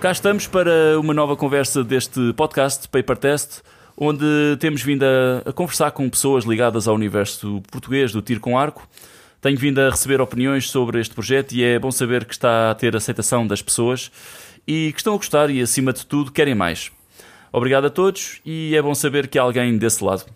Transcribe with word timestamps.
Cá 0.00 0.12
estamos 0.12 0.46
para 0.46 0.96
uma 1.00 1.12
nova 1.12 1.36
conversa 1.36 1.82
deste 1.82 2.32
podcast, 2.34 2.88
Paper 2.88 3.16
Test, 3.16 3.62
onde 3.96 4.24
temos 4.60 4.80
vindo 4.80 5.02
a, 5.02 5.50
a, 5.50 5.52
conversar 5.52 5.90
com 5.90 6.08
pessoas 6.08 6.44
ligadas 6.44 6.86
ao 6.86 6.94
universo 6.94 7.60
português 7.68 8.12
do 8.12 8.22
tiro 8.22 8.38
com 8.38 8.56
arco. 8.56 8.88
Tenho 9.40 9.58
vindo 9.58 9.80
a 9.80 9.90
receber 9.90 10.20
opiniões 10.20 10.70
sobre 10.70 11.00
este 11.00 11.12
projeto 11.12 11.52
e 11.52 11.64
é 11.64 11.80
bom 11.80 11.90
saber 11.90 12.24
que 12.24 12.32
está 12.32 12.70
a 12.70 12.76
ter 12.76 12.94
aceitação 12.94 13.44
das 13.44 13.60
pessoas 13.60 14.08
e 14.64 14.92
que 14.92 15.00
estão 15.00 15.14
a 15.14 15.16
gostar 15.16 15.50
e, 15.50 15.60
acima 15.60 15.92
de 15.92 16.06
tudo, 16.06 16.30
querem 16.30 16.54
mais. 16.54 16.92
Obrigado 17.52 17.88
a 17.88 17.90
todos 17.90 18.40
e 18.46 18.76
é 18.76 18.80
bom 18.80 18.94
saber 18.94 19.26
que 19.26 19.36
há 19.36 19.42
alguém 19.42 19.76
desse 19.78 20.04
lado. 20.04 20.26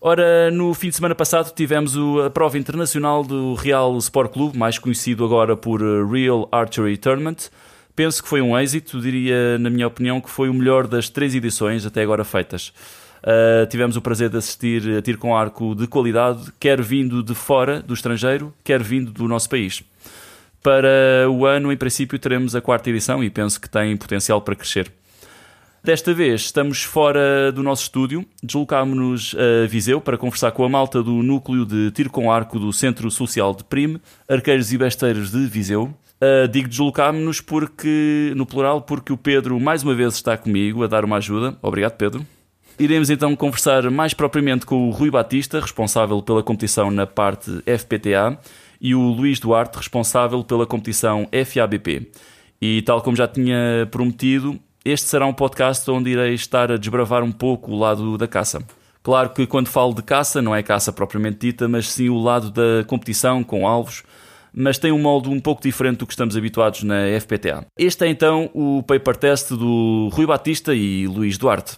Ora, 0.00 0.52
no 0.52 0.72
fim 0.72 0.90
de 0.90 0.94
semana 0.94 1.16
passado 1.16 1.52
tivemos 1.52 1.96
a 2.24 2.30
prova 2.30 2.56
internacional 2.56 3.24
do 3.24 3.54
Real 3.54 3.98
Sport 3.98 4.32
Clube, 4.32 4.56
mais 4.56 4.78
conhecido 4.78 5.24
agora 5.24 5.56
por 5.56 5.80
Real 6.08 6.48
Archery 6.52 6.96
Tournament, 6.96 7.50
penso 7.98 8.22
que 8.22 8.28
foi 8.28 8.40
um 8.40 8.56
êxito, 8.56 9.00
diria, 9.00 9.58
na 9.58 9.68
minha 9.68 9.84
opinião, 9.84 10.20
que 10.20 10.30
foi 10.30 10.48
o 10.48 10.54
melhor 10.54 10.86
das 10.86 11.08
três 11.08 11.34
edições 11.34 11.84
até 11.84 12.00
agora 12.00 12.22
feitas. 12.22 12.68
Uh, 13.24 13.66
tivemos 13.68 13.96
o 13.96 14.00
prazer 14.00 14.30
de 14.30 14.36
assistir 14.36 14.96
a 14.96 15.02
tiro 15.02 15.18
com 15.18 15.36
arco 15.36 15.74
de 15.74 15.88
qualidade, 15.88 16.52
quer 16.60 16.80
vindo 16.80 17.24
de 17.24 17.34
fora 17.34 17.82
do 17.82 17.92
estrangeiro, 17.92 18.54
quer 18.62 18.80
vindo 18.80 19.10
do 19.10 19.26
nosso 19.26 19.48
país. 19.48 19.82
Para 20.62 21.28
o 21.28 21.44
ano, 21.44 21.72
em 21.72 21.76
princípio, 21.76 22.16
teremos 22.20 22.54
a 22.54 22.60
quarta 22.60 22.88
edição 22.88 23.24
e 23.24 23.28
penso 23.28 23.60
que 23.60 23.68
tem 23.68 23.96
potencial 23.96 24.40
para 24.42 24.54
crescer. 24.54 24.92
Desta 25.82 26.14
vez 26.14 26.42
estamos 26.42 26.84
fora 26.84 27.50
do 27.50 27.64
nosso 27.64 27.82
estúdio, 27.82 28.24
deslocámos-nos 28.40 29.34
a 29.34 29.66
Viseu 29.66 30.00
para 30.00 30.16
conversar 30.16 30.52
com 30.52 30.62
a 30.62 30.68
malta 30.68 31.02
do 31.02 31.20
núcleo 31.20 31.66
de 31.66 31.90
tiro 31.90 32.10
com 32.10 32.30
arco 32.30 32.60
do 32.60 32.72
Centro 32.72 33.10
Social 33.10 33.52
de 33.52 33.64
Prime, 33.64 34.00
Arqueiros 34.28 34.72
e 34.72 34.78
Besteiros 34.78 35.32
de 35.32 35.44
Viseu. 35.46 35.92
Uh, 36.20 36.48
digo 36.48 36.68
deslocámos-nos 36.68 37.40
porque, 37.40 38.32
no 38.34 38.44
plural, 38.44 38.82
porque 38.82 39.12
o 39.12 39.16
Pedro 39.16 39.58
mais 39.60 39.84
uma 39.84 39.94
vez 39.94 40.14
está 40.14 40.36
comigo 40.36 40.82
a 40.82 40.86
dar 40.86 41.04
uma 41.04 41.16
ajuda. 41.16 41.56
Obrigado, 41.62 41.96
Pedro. 41.96 42.26
Iremos 42.78 43.10
então 43.10 43.34
conversar 43.34 43.90
mais 43.90 44.14
propriamente 44.14 44.64
com 44.64 44.88
o 44.88 44.90
Rui 44.90 45.10
Batista, 45.10 45.60
responsável 45.60 46.22
pela 46.22 46.42
competição 46.42 46.90
na 46.90 47.06
parte 47.06 47.50
FPTA, 47.66 48.38
e 48.80 48.94
o 48.94 49.00
Luís 49.00 49.40
Duarte, 49.40 49.76
responsável 49.76 50.44
pela 50.44 50.66
competição 50.66 51.28
FABP. 51.32 52.10
E 52.60 52.82
tal 52.82 53.02
como 53.02 53.16
já 53.16 53.26
tinha 53.26 53.86
prometido, 53.90 54.58
este 54.84 55.08
será 55.08 55.26
um 55.26 55.32
podcast 55.32 55.88
onde 55.90 56.10
irei 56.10 56.34
estar 56.34 56.70
a 56.70 56.76
desbravar 56.76 57.22
um 57.22 57.32
pouco 57.32 57.72
o 57.72 57.78
lado 57.78 58.16
da 58.16 58.28
caça. 58.28 58.62
Claro 59.02 59.30
que 59.30 59.46
quando 59.46 59.68
falo 59.68 59.94
de 59.94 60.02
caça, 60.02 60.40
não 60.40 60.54
é 60.54 60.62
caça 60.62 60.92
propriamente 60.92 61.38
dita, 61.38 61.68
mas 61.68 61.90
sim 61.90 62.08
o 62.08 62.18
lado 62.18 62.50
da 62.50 62.84
competição 62.86 63.42
com 63.42 63.66
alvos, 63.66 64.02
mas 64.60 64.76
tem 64.76 64.90
um 64.90 64.98
molde 64.98 65.28
um 65.28 65.38
pouco 65.38 65.62
diferente 65.62 65.98
do 65.98 66.06
que 66.06 66.12
estamos 66.12 66.36
habituados 66.36 66.82
na 66.82 67.04
FPTA. 67.20 67.64
Este 67.78 68.04
é 68.04 68.08
então 68.08 68.50
o 68.52 68.82
paper 68.82 69.16
test 69.16 69.50
do 69.50 70.08
Rui 70.12 70.26
Batista 70.26 70.74
e 70.74 71.06
Luís 71.06 71.38
Duarte. 71.38 71.76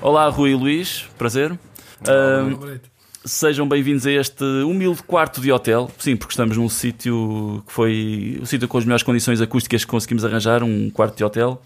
Olá, 0.00 0.28
Rui 0.28 0.50
e 0.50 0.54
Luís, 0.56 1.04
prazer. 1.16 1.56
Olá, 2.04 2.42
uh, 2.42 2.80
sejam 3.24 3.68
bem-vindos 3.68 4.04
a 4.04 4.10
este 4.10 4.42
humilde 4.42 5.00
quarto 5.04 5.40
de 5.40 5.52
hotel. 5.52 5.88
Sim, 5.96 6.16
porque 6.16 6.32
estamos 6.32 6.56
num 6.56 6.68
sítio 6.68 7.62
que 7.64 7.72
foi 7.72 8.40
o 8.42 8.46
sítio 8.46 8.66
com 8.66 8.78
as 8.78 8.84
melhores 8.84 9.04
condições 9.04 9.40
acústicas 9.40 9.84
que 9.84 9.90
conseguimos 9.92 10.24
arranjar, 10.24 10.64
um 10.64 10.90
quarto 10.90 11.16
de 11.16 11.22
hotel. 11.22 11.62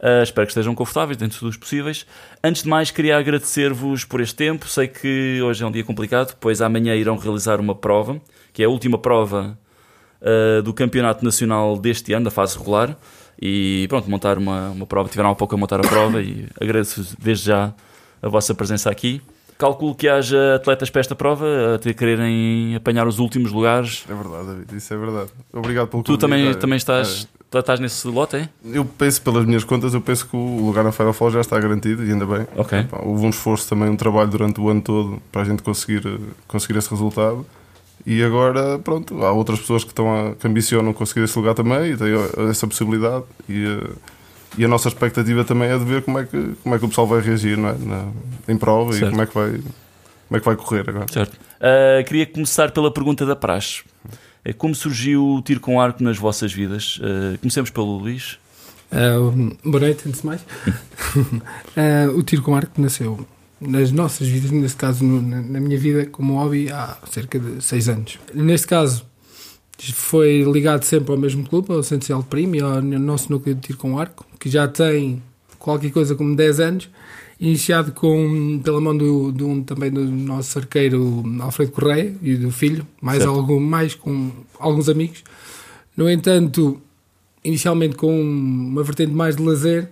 Uh, 0.00 0.22
espero 0.22 0.46
que 0.46 0.50
estejam 0.50 0.74
confortáveis 0.74 1.16
dentro 1.16 1.40
dos 1.40 1.56
possíveis. 1.56 2.06
Antes 2.42 2.62
de 2.62 2.68
mais, 2.68 2.90
queria 2.90 3.16
agradecer-vos 3.16 4.04
por 4.04 4.20
este 4.20 4.34
tempo. 4.34 4.68
Sei 4.68 4.88
que 4.88 5.40
hoje 5.42 5.62
é 5.62 5.66
um 5.66 5.70
dia 5.70 5.84
complicado, 5.84 6.36
pois 6.40 6.60
amanhã 6.60 6.94
irão 6.94 7.16
realizar 7.16 7.60
uma 7.60 7.74
prova, 7.74 8.20
que 8.52 8.62
é 8.62 8.66
a 8.66 8.68
última 8.68 8.98
prova 8.98 9.58
uh, 10.20 10.62
do 10.62 10.74
Campeonato 10.74 11.24
Nacional 11.24 11.78
deste 11.78 12.12
ano, 12.12 12.24
da 12.24 12.30
fase 12.30 12.58
regular. 12.58 12.96
E 13.40 13.86
pronto, 13.88 14.10
montar 14.10 14.38
uma, 14.38 14.70
uma 14.70 14.86
prova. 14.86 15.08
Tiveram 15.08 15.30
há 15.30 15.34
pouco 15.34 15.54
a 15.54 15.58
montar 15.58 15.80
a 15.80 15.88
prova 15.88 16.22
e 16.22 16.46
agradeço 16.60 17.16
desde 17.18 17.46
já 17.46 17.74
a 18.22 18.28
vossa 18.28 18.54
presença 18.54 18.90
aqui. 18.90 19.20
Calculo 19.56 19.94
que 19.94 20.08
haja 20.08 20.56
atletas 20.56 20.90
para 20.90 21.00
esta 21.00 21.14
prova 21.14 21.46
a 21.76 21.94
quererem 21.94 22.74
apanhar 22.74 23.06
os 23.06 23.18
últimos 23.18 23.52
lugares. 23.52 24.04
É 24.08 24.14
verdade, 24.14 24.46
David, 24.48 24.76
isso 24.76 24.92
é 24.92 24.96
verdade. 24.96 25.30
Obrigado 25.52 25.88
pelo 25.88 26.02
Tu 26.02 26.18
também, 26.18 26.52
também 26.54 26.76
estás. 26.76 27.28
É 27.40 27.43
estás 27.60 27.80
nesse 27.80 28.06
lote, 28.06 28.36
é? 28.36 28.48
Eu 28.64 28.84
penso, 28.84 29.20
pelas 29.22 29.44
minhas 29.44 29.64
contas, 29.64 29.94
eu 29.94 30.00
penso 30.00 30.26
que 30.26 30.36
o 30.36 30.66
lugar 30.66 30.84
na 30.84 30.92
Four 30.92 31.30
já 31.30 31.40
está 31.40 31.58
garantido 31.58 32.04
e 32.04 32.10
ainda 32.10 32.26
bem. 32.26 32.46
Ok. 32.56 32.78
Epá, 32.78 33.00
houve 33.02 33.26
um 33.26 33.30
esforço 33.30 33.68
também, 33.68 33.88
um 33.88 33.96
trabalho 33.96 34.28
durante 34.28 34.60
o 34.60 34.68
ano 34.68 34.80
todo 34.80 35.22
para 35.30 35.42
a 35.42 35.44
gente 35.44 35.62
conseguir, 35.62 36.02
conseguir 36.46 36.78
esse 36.78 36.90
resultado. 36.90 37.44
E 38.06 38.22
agora, 38.22 38.78
pronto, 38.78 39.24
há 39.24 39.32
outras 39.32 39.60
pessoas 39.60 39.82
que, 39.82 39.90
estão 39.90 40.12
a, 40.12 40.34
que 40.34 40.46
ambicionam 40.46 40.92
conseguir 40.92 41.24
esse 41.24 41.38
lugar 41.38 41.54
também 41.54 41.92
e 41.92 41.96
têm 41.96 42.12
essa 42.50 42.66
possibilidade. 42.66 43.24
E, 43.48 43.64
eh, 43.64 43.90
e 44.58 44.64
a 44.64 44.68
nossa 44.68 44.88
expectativa 44.88 45.44
também 45.44 45.70
é 45.70 45.78
de 45.78 45.84
ver 45.84 46.02
como 46.02 46.18
é 46.18 46.24
que, 46.24 46.54
como 46.62 46.74
é 46.74 46.78
que 46.78 46.84
o 46.84 46.88
pessoal 46.88 47.06
vai 47.06 47.20
reagir 47.20 47.54
é? 47.54 47.56
Na, 47.56 48.08
em 48.46 48.56
prova 48.56 48.92
certo. 48.92 49.06
e 49.06 49.10
como 49.10 49.22
é, 49.22 49.26
que 49.26 49.34
vai, 49.34 49.50
como 49.50 50.36
é 50.36 50.38
que 50.38 50.44
vai 50.44 50.56
correr 50.56 50.88
agora. 50.88 51.06
Certo. 51.10 51.34
Uh, 51.34 52.04
queria 52.04 52.26
começar 52.26 52.70
pela 52.70 52.92
pergunta 52.92 53.24
da 53.24 53.34
praxe. 53.34 53.82
É 54.44 54.52
como 54.52 54.74
surgiu 54.74 55.26
o 55.26 55.40
tiro 55.40 55.58
com 55.58 55.80
arco 55.80 56.02
nas 56.02 56.18
vossas 56.18 56.52
vidas? 56.52 56.98
Uh, 56.98 57.38
comecemos 57.38 57.70
pelo 57.70 57.96
Luís. 57.96 58.38
Uh, 58.92 59.56
boa 59.64 59.80
noite, 59.80 60.06
antes 60.06 60.20
de 60.20 60.26
mais. 60.26 60.42
uh, 60.42 62.10
o 62.14 62.22
tiro 62.22 62.42
com 62.42 62.54
arco 62.54 62.78
nasceu 62.78 63.26
nas 63.58 63.90
nossas 63.90 64.28
vidas, 64.28 64.50
neste 64.50 64.76
caso 64.76 65.02
no, 65.02 65.22
na, 65.22 65.40
na, 65.40 65.60
minha 65.60 65.78
vida 65.78 66.04
como 66.04 66.34
hobby, 66.34 66.70
há 66.70 66.98
cerca 67.10 67.38
de 67.38 67.64
6 67.64 67.88
anos. 67.88 68.18
Neste 68.34 68.66
caso, 68.66 69.06
foi 69.94 70.42
ligado 70.42 70.84
sempre 70.84 71.10
ao 71.10 71.18
mesmo 71.18 71.48
clube, 71.48 71.72
ao 71.72 71.82
Centro 71.82 72.14
de 72.14 72.24
Primo 72.24 72.56
e 72.56 72.60
ao 72.60 72.82
nosso 72.82 73.32
núcleo 73.32 73.54
de 73.54 73.62
tiro 73.62 73.78
com 73.78 73.98
arco, 73.98 74.26
que 74.38 74.50
já 74.50 74.68
tem 74.68 75.22
qualquer 75.58 75.90
coisa 75.90 76.14
como 76.14 76.36
10 76.36 76.60
anos 76.60 76.90
iniciado 77.46 77.92
com, 77.92 78.60
pela 78.64 78.80
mão 78.80 78.96
do, 78.96 79.30
do, 79.30 79.62
também 79.62 79.90
do 79.90 80.04
nosso 80.04 80.58
arqueiro 80.58 81.22
Alfredo 81.40 81.72
Correia 81.72 82.14
e 82.22 82.36
do 82.36 82.50
filho, 82.50 82.86
mais, 83.00 83.22
algo, 83.22 83.60
mais 83.60 83.94
com 83.94 84.30
alguns 84.58 84.88
amigos. 84.88 85.22
No 85.96 86.10
entanto, 86.10 86.80
inicialmente 87.44 87.96
com 87.96 88.18
uma 88.18 88.82
vertente 88.82 89.12
mais 89.12 89.36
de 89.36 89.42
lazer 89.42 89.90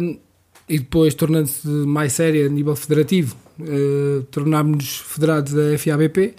um, 0.00 0.16
e 0.68 0.78
depois 0.78 1.12
tornando-se 1.14 1.66
mais 1.66 2.12
séria 2.12 2.46
a 2.46 2.48
nível 2.48 2.76
federativo, 2.76 3.34
uh, 3.58 4.22
tornámos-nos 4.30 4.98
federados 4.98 5.52
da 5.52 5.76
FABP 5.76 6.34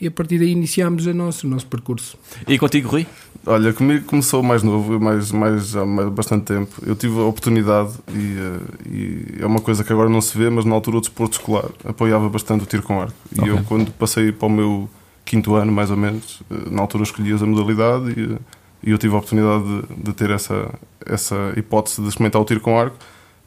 e 0.00 0.06
a 0.06 0.10
partir 0.10 0.38
daí 0.38 0.50
iniciámos 0.50 1.06
a 1.08 1.14
nosso, 1.14 1.46
o 1.46 1.50
nosso 1.50 1.66
percurso. 1.66 2.18
E 2.46 2.58
contigo, 2.58 2.88
Rui? 2.88 3.06
Olha, 3.46 3.72
comigo 3.72 4.04
começou 4.04 4.42
mais 4.42 4.62
novo, 4.62 5.00
mais, 5.00 5.32
mais, 5.32 5.74
há 5.76 5.84
bastante 6.10 6.44
tempo. 6.44 6.82
Eu 6.84 6.94
tive 6.94 7.18
a 7.18 7.24
oportunidade, 7.24 7.92
e, 8.08 8.36
eh, 8.38 9.38
e, 9.38 9.42
é 9.42 9.46
uma 9.46 9.60
coisa 9.60 9.84
que 9.84 9.92
agora 9.92 10.08
não 10.08 10.20
se 10.20 10.36
vê, 10.36 10.50
mas 10.50 10.64
na 10.64 10.74
altura 10.74 10.98
o 10.98 11.00
desporto 11.00 11.38
escolar 11.38 11.70
apoiava 11.84 12.28
bastante 12.28 12.64
o 12.64 12.66
tiro 12.66 12.82
com 12.82 13.00
arco. 13.00 13.14
E 13.34 13.40
okay. 13.40 13.52
eu, 13.52 13.64
quando 13.64 13.90
passei 13.92 14.32
para 14.32 14.46
o 14.46 14.50
meu 14.50 14.90
quinto 15.24 15.54
ano, 15.54 15.72
mais 15.72 15.90
ou 15.90 15.96
menos, 15.96 16.42
eh, 16.50 16.54
na 16.70 16.82
altura 16.82 17.04
escolhi 17.04 17.32
a 17.32 17.46
modalidade 17.46 18.12
e, 18.20 18.88
e 18.88 18.90
eu 18.90 18.98
tive 18.98 19.14
a 19.14 19.18
oportunidade 19.18 19.64
de, 19.64 20.02
de, 20.02 20.12
ter 20.12 20.30
essa, 20.30 20.74
essa 21.06 21.54
hipótese 21.56 22.02
de 22.02 22.08
experimentar 22.08 22.42
o 22.42 22.44
tiro 22.44 22.60
com 22.60 22.78
arco. 22.78 22.96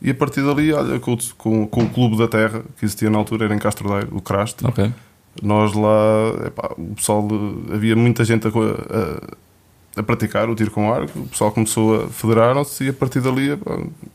E 0.02 0.10
a 0.10 0.16
partir 0.16 0.42
dali, 0.42 0.72
olha, 0.72 0.98
com, 1.00 1.18
com, 1.38 1.68
com 1.68 1.84
o 1.84 1.90
clube 1.90 2.18
da 2.18 2.28
terra 2.28 2.64
que 2.78 2.86
existia 2.86 3.10
na 3.10 3.18
altura, 3.18 3.46
era 3.46 3.54
em 3.54 3.60
Castro 3.60 3.90
Daire, 3.90 4.08
o 4.12 4.22
Craste. 4.22 4.66
Okay 4.66 4.94
nós 5.42 5.74
lá, 5.74 6.48
epá, 6.48 6.72
o 6.78 6.96
pessoal, 6.96 7.28
havia 7.74 7.96
muita 7.96 8.24
gente 8.26 8.48
a, 8.48 8.50
a, 8.50 10.00
a, 10.00 10.04
praticar 10.04 10.50
o 10.50 10.56
tiro 10.56 10.72
com 10.72 10.92
arco, 10.92 11.20
o 11.20 11.28
pessoal 11.28 11.52
começou 11.52 12.04
a 12.04 12.08
federar-se 12.10 12.86
e 12.86 12.90
a 12.90 12.94
partir 12.94 13.22
dali 13.22 13.58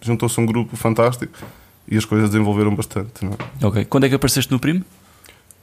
juntou-se 0.01 0.39
um 0.41 0.47
grupo 0.47 0.77
fantástico 0.77 1.33
e 1.89 1.97
as 1.97 2.05
coisas 2.05 2.31
desenvolveram 2.31 2.75
bastante. 2.75 3.25
É? 3.25 3.67
Ok. 3.67 3.85
Quando 3.87 4.05
é 4.05 4.09
que 4.09 4.15
apareceste 4.15 4.51
no 4.51 4.59
Primo? 4.59 4.85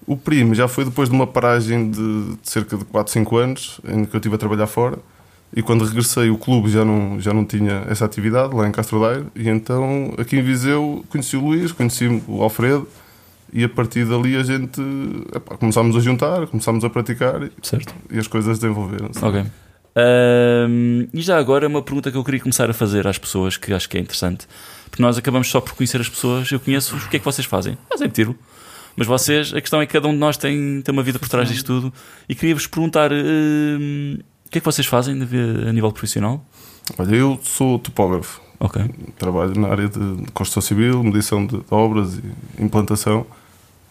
O 0.06 0.18
Primo 0.18 0.56
já 0.56 0.68
foi 0.68 0.86
depois 0.86 1.10
de 1.10 1.16
uma 1.16 1.28
paragem 1.28 1.92
de, 1.92 2.36
de 2.42 2.50
cerca 2.50 2.76
de 2.76 2.86
4, 2.86 3.14
5 3.14 3.38
anos 3.38 3.82
em 3.88 4.06
que 4.06 4.16
eu 4.16 4.20
estive 4.20 4.36
a 4.36 4.38
trabalhar 4.38 4.68
fora. 4.68 4.98
E 5.54 5.62
quando 5.62 5.84
regressei, 5.84 6.30
o 6.30 6.38
clube 6.38 6.70
já 6.70 6.86
não, 6.86 7.20
já 7.20 7.34
não 7.34 7.44
tinha 7.44 7.86
essa 7.90 8.06
atividade 8.06 8.56
lá 8.56 8.68
em 8.68 8.72
Castro 8.72 9.02
Daire. 9.02 9.26
E 9.36 9.50
então, 9.50 10.14
aqui 10.18 10.38
em 10.38 10.42
Viseu, 10.42 11.04
conheci 11.10 11.36
o 11.36 11.42
Luís, 11.42 11.72
conheci 11.72 12.08
o 12.28 12.42
Alfredo 12.42 12.88
e 13.54 13.64
a 13.64 13.70
partir 13.70 14.06
dali 14.06 14.36
a 14.36 14.44
gente 14.44 14.82
epá, 15.36 15.58
começámos 15.58 15.96
a 15.96 16.00
juntar, 16.00 16.48
começámos 16.48 16.84
a 16.84 16.90
praticar 16.90 17.50
certo. 17.62 17.94
e 18.10 18.18
as 18.18 18.28
coisas 18.28 18.60
desenvolveram-se. 18.60 19.24
Ok. 19.24 19.44
Um, 19.94 21.08
e 21.14 21.22
já 21.22 21.38
agora 21.38 21.68
uma 21.68 21.82
pergunta 21.82 22.10
que 22.10 22.18
eu 22.18 22.24
queria 22.24 22.40
começar 22.40 22.70
a 22.70 22.74
fazer 22.74 23.06
às 23.08 23.18
pessoas 23.18 23.58
que 23.58 23.74
acho 23.74 23.90
que 23.90 23.98
é 23.98 24.02
interessante, 24.02 24.48
porque 24.90 25.04
nós 25.04 25.18
acabamos 25.18 25.50
só 25.50 25.60
por 25.60 25.74
conhecer 25.74 26.00
as 26.00 26.08
pessoas, 26.08 26.50
eu 26.52 26.60
conheço-os, 26.60 27.06
o 27.06 27.10
que 27.10 27.18
é 27.18 27.20
que 27.20 27.26
vocês 27.26 27.46
fazem? 27.46 27.78
Fazem 27.90 28.08
tiro. 28.08 28.38
Mas 28.96 29.08
vocês, 29.08 29.54
a 29.54 29.62
questão 29.62 29.82
é 29.82 29.86
que 29.86 29.94
cada 29.94 30.08
um 30.08 30.14
de 30.14 30.18
nós 30.18 30.38
tem, 30.38 30.82
tem 30.82 30.94
uma 30.94 31.04
vida 31.04 31.18
por 31.20 31.28
trás 31.28 31.50
disto 31.50 31.66
tudo 31.66 31.94
e 32.28 32.36
queria-vos 32.36 32.68
perguntar 32.68 33.12
um, 33.12 34.18
o 34.46 34.50
que 34.50 34.58
é 34.58 34.62
que 34.62 34.66
vocês 34.66 34.88
fazem 34.88 35.16
a 35.22 35.74
nível 35.74 35.92
profissional? 35.92 36.46
Olha, 36.98 37.16
eu 37.16 37.40
sou 37.42 37.80
topógrafo. 37.80 38.42
Ok. 38.60 38.84
Trabalho 39.18 39.60
na 39.60 39.70
área 39.70 39.88
de 39.90 40.32
construção 40.34 40.62
civil, 40.62 41.02
medição 41.04 41.46
de 41.46 41.60
obras 41.72 42.20
e 42.20 42.64
implantação 42.64 43.26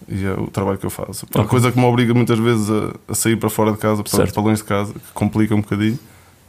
E 0.09 0.25
é 0.25 0.33
o 0.33 0.47
trabalho 0.49 0.79
que 0.79 0.87
eu 0.87 0.91
faço. 0.91 1.27
Uma 1.35 1.43
Ok. 1.45 1.51
coisa 1.51 1.71
que 1.73 1.79
me 1.79 1.85
obriga 1.85 2.13
muitas 2.15 2.39
vezes 2.39 2.69
a, 2.71 2.95
a 3.13 3.15
sair 3.15 3.37
para 3.37 3.49
fora 3.51 3.73
de 3.73 3.79
casa, 3.79 4.03
para, 4.03 4.11
Certo. 4.11 4.35
para 4.35 4.43
longe 4.43 4.63
de 4.63 4.65
casa, 4.69 4.93
que 4.93 5.01
complica 5.15 5.55
um 5.55 5.61
bocadinho, 5.61 5.99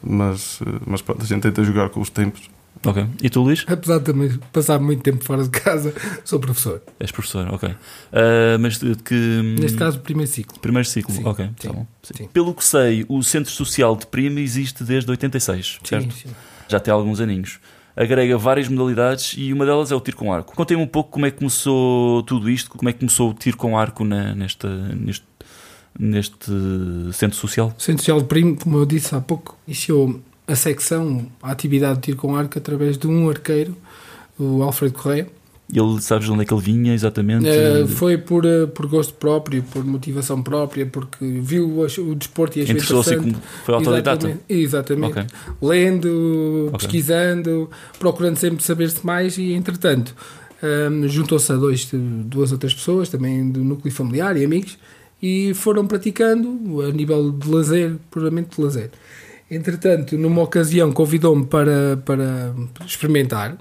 mas, 0.03 0.59
eh, 0.65 0.79
mas 0.85 1.01
pronto, 1.01 1.21
a 1.21 1.25
gente 1.25 1.41
tenta 1.41 1.63
jogar 1.63 1.89
com 1.89 1.99
os 2.01 2.09
tempos. 2.09 2.49
Ok. 2.83 3.05
E 3.21 3.29
tu, 3.29 3.41
Luís? 3.41 3.63
Apesar 3.67 3.99
de 3.99 4.05
também 4.05 4.31
passar 4.51 4.79
muito 4.79 5.03
tempo 5.03 5.23
fora 5.23 5.43
de 5.43 5.49
casa, 5.49 5.93
sou 6.25 6.39
professor. 6.39 6.81
És 6.99 7.11
professor, 7.11 7.47
ok. 7.53 7.69
Ah, 8.11 8.57
mas 8.59 8.79
de 8.79 8.95
de 8.95 9.03
que. 9.03 9.13
Neste 9.59 9.77
caso, 9.77 9.99
primeiro 9.99 10.31
ciclo. 10.31 10.59
Primeiro 10.59 10.87
ciclo, 10.87 11.13
Sim, 11.13 11.23
ok. 11.25 11.45
sim, 11.59 11.67
tá 11.67 11.73
bom. 11.73 11.85
Sim. 12.01 12.13
sim. 12.17 12.27
Pelo 12.33 12.53
que 12.55 12.63
sei, 12.63 13.05
o 13.07 13.21
Centro 13.21 13.51
Social 13.51 13.95
de 13.95 14.07
Prima 14.07 14.39
existe 14.39 14.83
desde 14.83 15.11
86, 15.11 15.79
certo? 15.83 16.11
Sim, 16.13 16.29
sim. 16.29 16.35
Já 16.67 16.79
tem 16.79 16.91
alguns 16.91 17.19
aninhos. 17.19 17.59
Agrega 17.95 18.37
várias 18.37 18.67
modalidades 18.69 19.35
e 19.37 19.51
uma 19.51 19.65
delas 19.65 19.91
é 19.91 19.95
o 19.95 19.99
tiro 19.99 20.15
com 20.17 20.31
arco. 20.33 20.55
Contem-me 20.55 20.81
um 20.83 20.87
pouco 20.87 21.09
como 21.11 21.25
é 21.25 21.31
que 21.31 21.37
começou 21.39 22.23
tudo 22.23 22.49
isto, 22.49 22.69
como 22.71 22.89
é 22.89 22.93
que 22.93 22.99
começou 22.99 23.31
o 23.31 23.33
tiro 23.33 23.57
com 23.57 23.77
arco 23.77 24.03
na- 24.05 24.33
nesta, 24.33 24.69
neste, 24.95 25.25
neste 25.99 26.47
centro 27.13 27.37
social. 27.37 27.73
O 27.77 27.81
Centro 27.81 28.01
Social 28.01 28.19
de 28.21 28.27
Primo, 28.27 28.55
como 28.57 28.77
eu 28.77 28.85
disse 28.85 29.13
há 29.13 29.19
pouco, 29.21 29.57
iniciou 29.67 30.21
a 30.47 30.55
secção, 30.55 31.27
a 31.41 31.51
atividade 31.51 31.95
de 31.95 32.01
tiro 32.01 32.17
com 32.17 32.35
arco 32.35 32.57
através 32.57 32.97
de 32.97 33.07
um 33.07 33.29
arqueiro, 33.29 33.75
o 34.39 34.63
Alfredo 34.63 34.93
Correia. 34.93 35.27
Ele, 35.73 36.01
sabes 36.01 36.25
de 36.25 36.31
onde 36.31 36.41
é 36.43 36.45
que 36.45 36.53
ele 36.53 36.61
vinha 36.61 36.93
exatamente? 36.93 37.47
Eh, 37.47 37.85
foi 37.87 38.17
por, 38.17 38.45
eh, 38.45 38.65
por 38.67 38.87
gosto 38.87 39.13
próprio, 39.13 39.63
por 39.63 39.85
motivação 39.85 40.41
própria, 40.43 40.85
porque 40.85 41.23
viu 41.23 41.65
o, 41.69 41.81
o 41.85 42.15
desporto 42.15 42.59
e 42.59 42.63
achou 42.63 42.75
interessante. 42.75 43.17
como- 43.31 43.35
foi 43.63 43.75
autodidata? 43.75 44.27
Exatamente, 44.27 44.43
exatamente. 44.49 45.19
Ok. 45.19 45.25
lendo, 45.61 46.65
Ok. 46.73 46.79
pesquisando, 46.79 47.69
procurando 47.99 48.35
sempre 48.37 48.63
saber-se 48.63 49.05
mais 49.05 49.37
e 49.37 49.53
entretanto 49.53 50.13
hum, 50.61 51.07
juntou-se 51.07 51.51
a 51.51 51.55
dois, 51.55 51.89
duas 51.93 52.51
outras 52.51 52.73
pessoas 52.73 53.07
também 53.09 53.49
do 53.49 53.63
núcleo 53.63 53.93
familiar 53.93 54.35
e 54.37 54.43
amigos 54.43 54.77
e 55.23 55.53
foram 55.53 55.87
praticando 55.87 56.81
a 56.81 56.91
nível 56.91 57.31
de 57.31 57.47
lazer, 57.49 57.95
puramente 58.09 58.55
de 58.57 58.61
lazer. 58.61 58.89
Entretanto, 59.49 60.17
numa 60.17 60.41
ocasião 60.41 60.91
convidou-me 60.91 61.45
para, 61.45 61.97
para 62.05 62.53
experimentar 62.85 63.57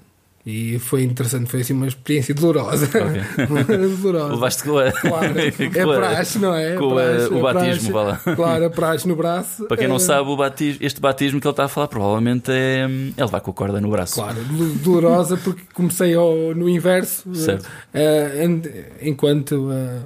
e 0.46 0.78
foi 0.78 1.02
interessante, 1.02 1.50
foi 1.50 1.60
assim 1.60 1.74
uma 1.74 1.86
experiência 1.86 2.34
dolorosa. 2.34 2.88
dolorosa. 4.02 4.32
Levaste 4.34 4.62
com 4.64 4.78
a, 4.78 4.90
Claro, 4.92 5.38
é 5.38 5.50
com 5.50 5.94
praxe, 5.94 6.38
não 6.38 6.54
é? 6.54 6.76
com 6.76 6.90
a- 6.92 6.94
praxe, 7.02 7.28
o 7.34 7.38
é 7.38 7.42
batismo, 7.42 7.92
vá 7.92 8.02
lá. 8.02 8.16
Claro, 8.36 8.64
a 8.66 8.70
praxe 8.70 9.06
no 9.08 9.16
braço. 9.16 9.64
Para 9.66 9.76
quem 9.76 9.88
não 9.88 9.96
Eh, 9.96 10.00
sabe, 10.00 10.28
o 10.30 10.36
batismo, 10.36 10.78
este 10.84 11.00
batismo 11.00 11.40
que 11.40 11.46
ele 11.46 11.52
está 11.52 11.64
a 11.64 11.68
falar 11.68 11.88
provavelmente 11.88 12.50
é, 12.50 12.86
é 13.16 13.24
levar 13.24 13.40
com 13.40 13.50
a 13.50 13.54
corda 13.54 13.80
no 13.80 13.90
braço. 13.90 14.14
Claro, 14.14 14.42
do- 14.44 14.74
dolorosa 14.74 15.36
porque 15.36 15.62
comecei 15.74 16.14
ao- 16.14 16.54
no 16.54 16.68
inverso, 16.68 17.34
Certo. 17.34 17.68
eh, 17.92 18.44
en- 18.44 18.62
enquanto 19.02 19.70
eh, 19.72 19.98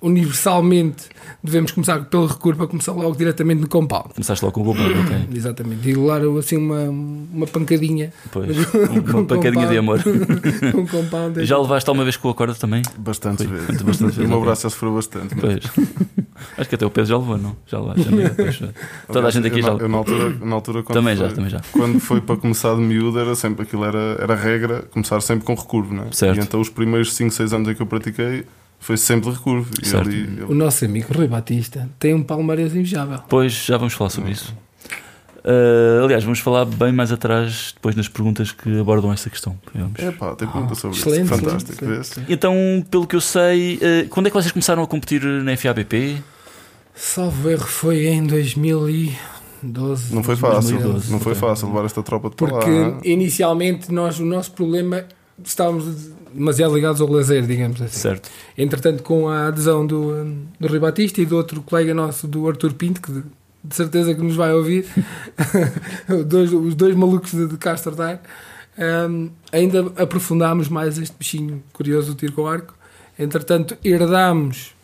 universalmente 0.00 1.04
devemos 1.42 1.72
começar 1.72 2.04
pelo 2.04 2.26
recurso 2.26 2.56
para 2.58 2.66
começar 2.66 2.92
logo 2.92 3.16
diretamente 3.16 3.60
no 3.60 3.68
compound. 3.68 4.14
Começaste 4.14 4.44
logo 4.44 4.54
com 4.54 4.62
o 4.62 4.74
compound, 4.74 4.94
ok. 5.00 5.28
Exatamente, 5.34 5.88
e 5.88 5.94
levar 5.94 6.22
assim 6.38 6.56
uma, 6.56 6.82
uma 6.84 7.46
pancadinha, 7.46 8.12
Pois, 8.30 8.64
Com 9.10 9.18
uma 9.18 9.24
pancadinha 9.24 9.66
de 9.66 9.76
amor. 9.78 10.00
um 10.74 10.86
compound. 10.86 11.44
Já 11.44 11.58
levaste 11.58 11.88
alguma 11.88 12.04
vez 12.04 12.16
com 12.16 12.28
a 12.30 12.34
corda 12.34 12.54
também? 12.54 12.82
Bastante 12.98 13.44
Foi, 13.46 13.56
vezes. 13.58 13.82
bastante 13.82 14.10
vezes, 14.12 14.24
o 14.24 14.28
meu 14.28 14.40
braço 14.40 14.62
já 14.62 14.70
sofreu 14.70 14.94
bastante. 14.94 15.34
Pois. 15.34 15.58
Acho 16.56 16.68
que 16.68 16.74
até 16.76 16.86
o 16.86 16.90
peso 16.90 17.08
já 17.10 17.18
levou, 17.18 17.36
não? 17.36 17.56
Já 17.66 17.80
lá, 17.80 17.94
já 17.96 18.10
me- 18.10 18.28
pois, 18.30 18.60
Toda 19.12 19.26
a 19.26 19.30
gente 19.30 19.48
aqui 19.48 19.58
eu, 19.58 19.62
já 19.62 19.74
na- 19.74 19.80
eu, 19.80 19.88
na 19.88 19.96
altura, 19.98 20.36
na 20.40 20.54
altura 20.54 20.82
quando 20.84 20.94
Também 20.94 21.16
foi, 21.16 21.28
já, 21.28 21.34
também 21.34 21.50
já. 21.50 21.60
Quando 21.72 21.98
foi 21.98 22.20
para 22.20 22.36
começar 22.36 22.74
de 22.76 22.80
miúdo, 22.80 23.18
era 23.18 23.34
sempre 23.34 23.62
aquilo, 23.64 23.84
era, 23.84 24.16
era 24.20 24.34
regra, 24.36 24.82
começar 24.90 25.20
sempre 25.20 25.44
com 25.44 25.54
recurvo, 25.54 25.92
não 25.92 26.04
é? 26.04 26.12
Certo. 26.12 26.38
E 26.38 26.40
então 26.40 26.60
os 26.60 26.68
primeiros 26.68 27.12
5, 27.14 27.32
6 27.32 27.52
anos 27.52 27.68
em 27.68 27.74
que 27.74 27.82
eu 27.82 27.86
pratiquei 27.86 28.44
foi 28.80 28.96
sempre 28.96 29.30
de 29.30 29.36
recurvo. 29.36 29.68
Certo. 29.82 30.08
ali, 30.08 30.42
O 30.48 30.54
nosso 30.54 30.84
amigo 30.84 31.12
Rui 31.12 31.28
Batista 31.28 31.88
tem 31.98 32.14
um 32.14 32.22
palmarés 32.22 32.74
invejável. 32.74 33.20
Pois, 33.28 33.52
já 33.52 33.76
vamos 33.76 33.94
falar 33.94 34.10
sobre 34.10 34.32
isso. 34.32 34.54
Ah, 35.44 36.04
aliás, 36.04 36.24
vamos 36.24 36.40
falar 36.40 36.64
bem 36.64 36.92
mais 36.92 37.10
atrás, 37.12 37.72
depois 37.74 37.94
nas 37.96 38.08
perguntas 38.08 38.52
que 38.52 38.80
abordam 38.80 39.12
essa 39.12 39.30
questão. 39.30 39.58
Vamos. 39.74 39.98
É 39.98 40.10
pá, 40.10 40.34
tem 40.34 40.46
pergunta 40.48 40.74
sobre 40.74 40.96
Excelente, 40.98 41.24
isso. 41.24 41.34
Fantástico, 41.36 41.84
excelente. 41.84 42.32
Então, 42.32 42.54
pelo 42.90 43.06
que 43.06 43.16
eu 43.16 43.20
sei, 43.20 43.78
ah, 43.82 44.06
quando 44.10 44.26
é 44.26 44.30
que 44.30 44.36
vocês 44.36 44.52
começaram 44.52 44.82
a 44.82 44.86
competir 44.86 45.22
na 45.22 45.56
FABP? 45.56 46.22
Salvo 46.94 47.48
erro 47.48 47.66
foi 47.66 48.06
em 48.08 48.26
2012. 48.26 50.14
Não 50.14 50.22
foi 50.22 50.36
fácil, 50.36 50.78
2012, 50.78 51.12
não 51.12 51.20
foi 51.20 51.34
fácil 51.34 51.68
levar 51.68 51.84
esta 51.84 52.02
tropa 52.02 52.28
de 52.30 52.36
para 52.36 52.48
Porque 52.48 52.70
lá. 52.70 53.00
inicialmente 53.04 53.92
nós, 53.92 54.18
o 54.18 54.24
nosso 54.24 54.50
problema 54.52 55.04
estávamos 55.44 56.10
demasiado 56.32 56.74
ligados 56.74 57.00
ao 57.00 57.08
lazer, 57.10 57.46
digamos 57.46 57.80
assim. 57.80 57.98
Certo. 57.98 58.28
Entretanto, 58.56 59.02
com 59.02 59.28
a 59.28 59.48
adesão 59.48 59.86
do, 59.86 60.24
do 60.58 60.68
Rui 60.68 60.78
Batista 60.78 61.20
e 61.20 61.26
do 61.26 61.36
outro 61.36 61.62
colega 61.62 61.94
nosso, 61.94 62.26
do 62.26 62.46
Arthur 62.48 62.74
Pinto, 62.74 63.00
que 63.00 63.12
de, 63.12 63.22
de 63.64 63.74
certeza 63.74 64.14
que 64.14 64.22
nos 64.22 64.36
vai 64.36 64.52
ouvir, 64.52 64.86
os, 66.08 66.24
dois, 66.26 66.52
os 66.52 66.74
dois 66.74 66.94
malucos 66.94 67.32
de, 67.32 67.46
de 67.46 67.56
Castro 67.56 67.94
hum, 68.78 69.30
ainda 69.52 69.92
aprofundámos 69.96 70.68
mais 70.68 70.98
este 70.98 71.16
bichinho 71.18 71.62
curioso 71.72 72.12
do 72.12 72.16
tiro 72.16 72.32
com 72.32 72.46
arco. 72.46 72.74
Entretanto, 73.18 73.76
herdámos 73.84 74.74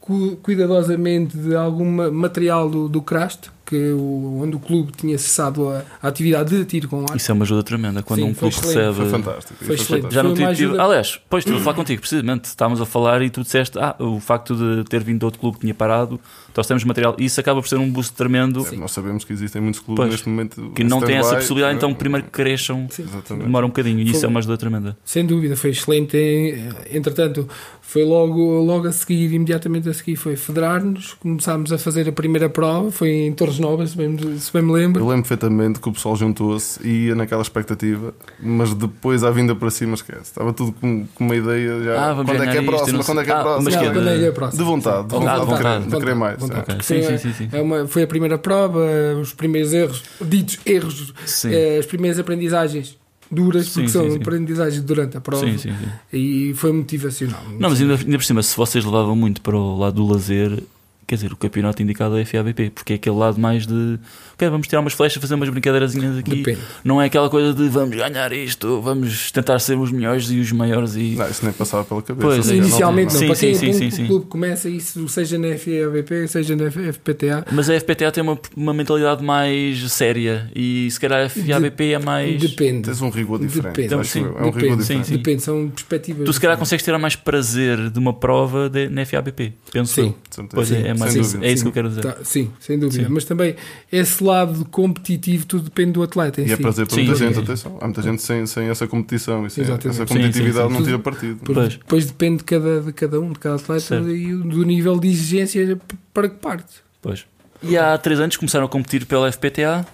cu- 0.00 0.36
cuidadosamente 0.42 1.36
de 1.36 1.54
algum 1.54 1.84
ma- 1.90 2.10
material 2.10 2.68
do, 2.68 2.88
do 2.88 3.00
Crasto, 3.00 3.52
que 3.68 3.90
o, 3.92 4.40
onde 4.42 4.56
o 4.56 4.58
clube 4.58 4.92
tinha 4.96 5.18
cessado 5.18 5.68
a, 5.68 5.84
a 6.02 6.08
atividade 6.08 6.56
de 6.56 6.64
tiro 6.64 6.88
com 6.88 7.00
arco. 7.02 7.16
Isso 7.16 7.30
é 7.30 7.34
uma 7.34 7.44
ajuda 7.44 7.62
tremenda. 7.62 8.02
Quando 8.02 8.20
Sim, 8.20 8.26
um 8.30 8.34
clube 8.34 8.54
excelente, 8.54 8.76
recebe. 8.78 8.96
Foi 8.96 9.08
fantástico. 9.20 9.64
Foi 9.64 9.74
isso 9.74 9.84
excelente. 9.84 10.14
Já 10.14 10.22
não 10.22 10.30
Foi 10.30 10.38
tive, 10.38 10.50
ajuda- 10.66 10.82
Aliás, 10.82 11.20
pois 11.28 11.42
estive 11.42 11.58
a 11.58 11.62
falar 11.62 11.76
contigo, 11.76 12.00
precisamente. 12.00 12.44
Estávamos 12.46 12.80
a 12.80 12.86
falar 12.86 13.22
e 13.22 13.30
tu 13.30 13.42
disseste 13.42 13.78
ah, 13.78 13.94
o 13.98 14.18
facto 14.20 14.54
de 14.56 14.84
ter 14.88 15.02
vindo 15.02 15.18
de 15.20 15.24
outro 15.24 15.38
clube 15.40 15.56
que 15.56 15.60
tinha 15.62 15.74
parado, 15.74 16.18
nós 16.56 16.66
temos 16.66 16.82
material. 16.84 17.14
E 17.18 17.24
isso 17.26 17.38
acaba 17.40 17.60
por 17.60 17.68
ser 17.68 17.76
um 17.76 17.90
boost 17.90 18.14
tremendo 18.14 18.66
É, 18.72 18.76
Nós 18.76 18.90
sabemos 18.92 19.24
que 19.24 19.32
existem 19.32 19.60
muitos 19.62 19.80
clubes 19.80 20.00
Pois. 20.02 20.10
neste 20.12 20.28
momento 20.28 20.72
que 20.74 20.82
não 20.82 21.00
têm 21.00 21.16
essa 21.16 21.36
possibilidade. 21.36 21.74
é? 21.74 21.76
Então, 21.76 21.94
primeiro 21.94 22.24
que 22.26 22.32
cresçam, 22.32 22.88
demora 23.28 23.66
um 23.66 23.68
bocadinho. 23.68 24.00
E 24.00 24.04
isso 24.10 24.20
Foi- 24.20 24.24
é 24.26 24.28
uma 24.28 24.38
ajuda 24.40 24.56
tremenda. 24.56 24.96
Sem 25.04 25.24
dúvida, 25.26 25.56
foi 25.56 25.70
excelente. 25.70 26.16
Eh, 26.16 26.68
Entretanto, 26.90 27.48
foi 27.82 28.04
logo, 28.04 28.60
logo 28.60 28.88
a 28.88 28.92
seguir, 28.92 29.32
imediatamente 29.32 29.88
a 29.88 29.94
seguir, 29.94 30.16
foi 30.16 30.36
federar-nos. 30.36 31.14
Começámos 31.14 31.72
a 31.72 31.78
fazer 31.78 32.08
a 32.08 32.12
primeira 32.12 32.48
prova, 32.48 32.90
foi 32.90 33.10
em 33.10 33.32
Torres 33.32 33.57
Novas, 33.58 33.90
se 33.90 33.96
bem, 33.96 34.08
me- 34.08 34.38
se 34.38 34.52
bem 34.52 34.62
me 34.62 34.72
lembro. 34.72 35.02
Eu 35.02 35.06
lembro 35.08 35.22
perfeitamente 35.22 35.78
que 35.80 35.88
o 35.88 35.92
pessoal 35.92 36.16
juntou-se 36.16 36.80
e 36.86 37.06
ia 37.06 37.14
naquela 37.14 37.42
expectativa, 37.42 38.14
mas 38.40 38.72
depois 38.74 39.22
à 39.24 39.30
vinda 39.30 39.54
para 39.54 39.70
cima 39.70 39.94
esquece. 39.94 40.22
Estava 40.22 40.52
tudo 40.52 40.72
com, 40.72 41.06
com 41.14 41.24
uma 41.24 41.36
ideia 41.36 41.82
já. 41.82 42.10
Ah, 42.10 42.12
vamos 42.14 42.30
quando 42.32 42.42
é 42.44 42.50
que 42.52 42.58
é 42.58 42.62
próxima? 42.62 42.98
não 42.98 43.04
Quando 43.04 43.20
é 43.20 43.24
que 43.24 43.30
é 43.30 43.34
Ah, 43.34 43.40
próxima? 43.42 43.62
mas 43.64 43.74
Não, 43.74 43.80
que 43.82 43.88
é 43.88 43.92
quando 43.92 44.08
é 44.08 44.18
de- 44.18 44.24
é 44.24 44.32
próximo? 44.32 44.58
De 44.64 44.70
vontade, 44.70 45.08
de 45.08 45.14
vontade, 45.14 45.40
de 45.40 45.46
querer- 45.46 45.56
vontade. 45.62 45.84
de 45.90 45.96
querer 45.98 46.14
mais. 46.14 46.38
É. 46.42 46.82
Sim, 46.82 47.02
sim, 47.02 47.18
sim, 47.18 47.32
sim. 47.32 47.48
é 47.52 47.60
uma- 47.62 47.86
foi 47.86 48.02
a 48.02 48.06
primeira 48.06 48.38
prova, 48.38 48.80
os 49.20 49.32
primeiros 49.34 49.72
erros, 49.72 50.02
ditos 50.20 50.58
erros, 50.64 51.12
eh, 51.46 51.78
as 51.78 51.86
primeiras 51.86 52.18
aprendizagens 52.18 52.96
duras, 53.30 53.66
Sim, 53.66 53.72
porque 53.82 53.88
sim, 53.88 53.92
são 53.92 54.10
sim. 54.10 54.16
aprendizagens 54.16 54.82
durante 54.82 55.16
a 55.16 55.20
prova. 55.20 55.44
Sim, 55.44 55.58
sim, 55.58 55.70
sim. 55.70 55.88
E 56.16 56.54
foi 56.54 56.72
motivacional. 56.72 57.42
Não, 57.58 57.68
mas 57.68 57.80
ainda, 57.80 57.94
ainda 57.94 58.16
por 58.16 58.24
cima, 58.24 58.42
se 58.42 58.56
vocês 58.56 58.84
levavam 58.84 59.14
muito 59.14 59.42
para 59.42 59.54
o 59.56 59.78
lado 59.78 59.96
do 59.96 60.10
lazer, 60.10 60.62
quer 61.08 61.14
dizer, 61.14 61.32
o 61.32 61.36
campeonato 61.36 61.82
indicado 61.82 62.16
é 62.18 62.22
a 62.22 62.26
FABP, 62.26 62.70
porque 62.70 62.92
é 62.92 62.96
aquele 62.96 63.16
lado 63.16 63.40
mais 63.40 63.66
de 63.66 63.98
ok, 64.34 64.48
vamos 64.50 64.68
tirar 64.68 64.80
umas 64.80 64.92
flechas, 64.92 65.20
fazer 65.20 65.34
umas 65.34 65.48
brincadeirazinhas 65.48 66.18
aqui. 66.18 66.36
Depende. 66.36 66.60
Não 66.84 67.00
é 67.02 67.06
aquela 67.06 67.28
coisa 67.30 67.52
de 67.54 67.68
vamos 67.68 67.96
ganhar 67.96 68.32
isto, 68.32 68.80
vamos 68.82 69.32
tentar 69.32 69.58
ser 69.58 69.76
os 69.78 69.90
melhores 69.90 70.30
e 70.30 70.38
os 70.38 70.52
maiores 70.52 70.94
e. 70.94 71.14
Não, 71.16 71.28
isso 71.28 71.42
nem 71.44 71.52
passava 71.54 71.84
pela 71.84 72.02
cabeça. 72.02 72.26
Pois, 72.26 72.44
sequer, 72.44 72.58
Inicialmente 72.58 73.12
não, 73.14 73.20
Sim, 73.20 73.26
para 73.26 73.34
sim, 73.34 73.46
quem 73.46 73.54
sim, 73.54 73.72
sim, 73.72 73.90
sim. 73.90 74.06
clube 74.06 74.26
começa 74.26 74.68
isso, 74.68 75.08
seja 75.08 75.38
na 75.38 75.48
FABP, 75.56 76.28
seja 76.28 76.54
na 76.54 76.70
FPTA, 76.70 77.46
Mas 77.50 77.70
a 77.70 77.80
FPTA 77.80 78.12
tem 78.12 78.22
uma, 78.22 78.38
uma 78.54 78.74
mentalidade 78.74 79.24
mais 79.24 79.90
séria 79.90 80.50
e 80.54 80.90
se 80.90 81.00
calhar 81.00 81.24
a 81.24 81.28
FABP 81.30 81.92
é 81.94 81.98
mais. 81.98 82.40
depende. 82.40 82.82
Tens 82.82 83.00
um 83.00 83.08
rigor 83.08 83.38
diferente. 83.40 83.74
Depende. 83.76 83.94
acho 83.94 84.10
Sim, 84.10 84.24
é 84.24 84.26
um 84.28 84.32
depende, 84.50 84.58
rigor 84.58 84.76
sim, 84.76 84.78
diferente. 84.80 85.06
sim. 85.06 85.16
Depende, 85.16 85.42
são 85.42 85.68
perspectivas. 85.70 86.24
Tu 86.26 86.32
se 86.34 86.40
calhar 86.40 86.54
diferentes. 86.56 86.58
consegues 86.68 86.84
tirar 86.84 86.98
mais 86.98 87.16
prazer 87.16 87.90
de 87.90 87.98
uma 87.98 88.12
prova 88.12 88.68
de, 88.68 88.88
na 88.88 89.04
FABP, 89.06 89.52
penso 89.72 89.94
Sim. 89.94 90.14
eu. 90.38 90.44
Pois 90.52 90.70
é, 90.70 90.88
é 90.88 90.94
sem 91.06 91.20
isso, 91.20 91.30
dúvida. 91.32 91.46
é 91.46 91.52
isso 91.52 91.56
Sim. 91.58 91.62
que 91.64 91.68
eu 91.68 91.72
quero 91.72 91.88
dizer. 91.88 92.00
Tá, 92.02 92.16
sim, 92.24 92.50
sem 92.60 92.78
dúvida. 92.78 93.04
Sim. 93.06 93.12
Mas 93.12 93.24
também 93.24 93.54
esse 93.92 94.22
lado 94.24 94.64
competitivo, 94.66 95.46
tudo 95.46 95.64
depende 95.64 95.92
do 95.92 96.02
atleta. 96.02 96.40
Em 96.40 96.46
E 96.46 96.52
é 96.52 96.56
si. 96.56 96.62
prazer 96.62 96.86
para 96.86 96.94
Sim, 96.96 97.02
muita 97.04 97.18
sim, 97.18 97.26
gente, 97.28 97.38
atenção. 97.38 97.78
Há 97.80 97.84
muita 97.84 98.02
gente 98.02 98.22
sem, 98.22 98.46
sem 98.46 98.68
essa 98.68 98.86
competição 98.86 99.46
e 99.46 99.50
sem 99.50 99.64
Exatamente. 99.64 99.88
essa 100.00 100.06
competitividade 100.06 100.66
sim, 100.68 100.72
sim. 100.74 100.78
não 100.80 100.84
tira 100.86 100.98
partido. 100.98 101.40
Pois. 101.44 101.76
Depois 101.76 102.06
depende 102.06 102.38
de 102.38 102.44
cada, 102.44 102.80
de 102.80 102.92
cada 102.92 103.20
um, 103.20 103.32
de 103.32 103.38
cada 103.38 103.54
atleta 103.56 103.80
Certo. 103.80 104.08
e 104.10 104.34
do 104.34 104.62
nível 104.64 104.98
de 104.98 105.08
exigência 105.08 105.78
para 106.12 106.28
que 106.28 106.36
parte. 106.36 106.74
Pois. 107.00 107.24
E 107.62 107.76
há 107.76 107.96
três 107.98 108.20
anos 108.20 108.36
começaram 108.36 108.66
a 108.66 108.68
competir 108.68 109.04
pela 109.06 109.30
FPTA. 109.30 109.86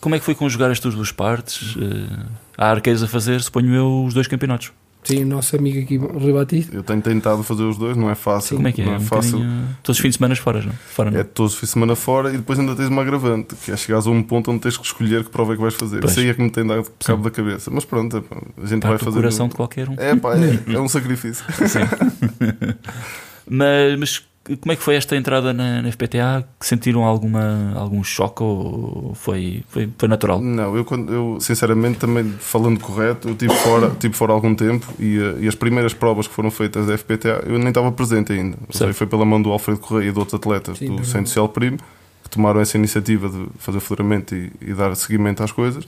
Como 0.00 0.14
é 0.14 0.18
que 0.18 0.24
foi 0.24 0.34
conjugar 0.34 0.70
estas 0.70 0.94
duas 0.94 1.10
partes? 1.10 1.74
Eh, 1.76 2.26
há 2.56 2.70
arqueiros 2.70 3.02
a 3.02 3.08
fazer, 3.08 3.40
suponho 3.42 3.74
eu, 3.74 4.04
os 4.04 4.14
dois 4.14 4.28
campeonatos. 4.28 4.70
Sim, 5.06 5.22
o 5.24 5.26
nosso 5.26 5.54
amigo 5.56 5.78
aqui, 5.80 5.98
o 5.98 6.18
Rui 6.18 6.32
Batista. 6.32 6.74
Eu 6.74 6.82
tenho 6.82 7.00
tentado 7.00 7.42
fazer 7.42 7.62
os 7.62 7.78
dois, 7.78 7.96
não 7.96 8.10
é 8.10 8.14
fácil. 8.14 8.56
Como 8.56 8.66
é 8.68 8.72
que 8.72 8.82
é? 8.82 8.84
Não 8.86 8.94
é 8.94 8.96
Um 8.96 9.00
fácil. 9.00 9.38
bocadinho- 9.38 9.68
Todos 9.82 9.98
os 9.98 10.02
fins 10.02 10.10
de 10.10 10.16
semana 10.18 10.36
fora, 10.36 10.62
não? 10.62 10.72
Fora, 10.72 11.10
não? 11.10 11.20
É 11.20 11.24
todos 11.24 11.52
os 11.54 11.58
fins 11.58 11.66
de 11.68 11.72
semana 11.72 11.94
fora 11.96 12.30
e 12.32 12.36
depois 12.38 12.58
ainda 12.58 12.74
tens 12.74 12.88
uma 12.88 13.02
agravante, 13.02 13.54
que 13.54 13.70
é 13.70 13.76
chegares 13.76 14.06
a 14.06 14.10
um 14.10 14.22
ponto 14.22 14.50
onde 14.50 14.60
tens 14.60 14.76
que 14.76 14.84
escolher 14.84 15.24
que 15.24 15.30
prova 15.30 15.52
é 15.52 15.56
que 15.56 15.62
vais 15.62 15.74
fazer. 15.74 16.00
Pois. 16.00 16.10
Isso 16.12 16.20
aí 16.20 16.28
é 16.28 16.34
que 16.34 16.42
me 16.42 16.50
tem 16.50 16.66
dado 16.66 16.90
cabo 17.04 17.22
da 17.22 17.30
cabeça. 17.30 17.70
Mas 17.70 17.84
pronto, 17.84 18.16
é 18.16 18.62
a 18.62 18.66
gente 18.66 18.80
Para 18.80 18.90
vai 18.90 18.98
fazer. 18.98 19.16
coração 19.16 19.48
de 19.48 19.54
qualquer 19.54 19.88
um. 19.88 19.94
É 19.96 20.16
pá, 20.16 20.34
é, 20.36 20.60
é 20.74 20.80
um 20.80 20.88
sacrifício. 20.88 21.44
Mas, 23.48 23.98
mas 23.98 24.22
como 24.60 24.72
é 24.72 24.76
que 24.76 24.82
foi 24.82 24.94
esta 24.94 25.16
entrada 25.16 25.52
na, 25.52 25.82
na 25.82 25.90
FPTA? 25.90 26.46
Sentiram 26.60 27.04
alguma, 27.04 27.72
algum 27.74 28.02
choque 28.04 28.42
ou 28.42 29.12
foi, 29.14 29.64
foi, 29.68 29.88
foi 29.98 30.08
natural? 30.08 30.40
Não, 30.40 30.76
eu, 30.76 30.84
quando, 30.84 31.12
eu 31.12 31.38
sinceramente 31.40 31.98
também 31.98 32.24
falando 32.38 32.78
correto, 32.80 33.28
eu 33.28 33.32
estive 33.32 33.54
fora, 33.54 33.90
tive 33.98 34.14
fora 34.14 34.32
algum 34.32 34.54
tempo 34.54 34.86
e, 34.98 35.18
eh, 35.18 35.36
e 35.40 35.48
as 35.48 35.54
primeiras 35.54 35.92
provas 35.92 36.26
que 36.26 36.34
foram 36.34 36.50
feitas 36.50 36.86
da 36.86 36.96
FPTA 36.96 37.44
eu 37.46 37.58
nem 37.58 37.68
estava 37.68 37.90
presente 37.90 38.32
ainda. 38.32 38.56
Seja, 38.70 38.92
foi 38.94 39.06
pela 39.06 39.24
mão 39.24 39.40
do 39.42 39.50
Alfredo 39.50 39.80
Correia 39.80 40.08
e 40.08 40.12
de 40.12 40.18
outros 40.18 40.34
atletas 40.34 40.78
Sim, 40.78 40.96
do. 40.96 41.04
Centro 41.04 41.28
Social 41.28 41.48
Primo 41.48 41.78
que 42.22 42.30
tomaram 42.30 42.60
essa 42.60 42.76
iniciativa 42.76 43.28
de 43.28 43.46
fazer 43.58 43.78
o 43.78 43.80
federamento 43.80 44.34
e, 44.34 44.52
e 44.60 44.74
dar 44.74 44.94
seguimento 44.96 45.42
às 45.42 45.52
coisas. 45.52 45.86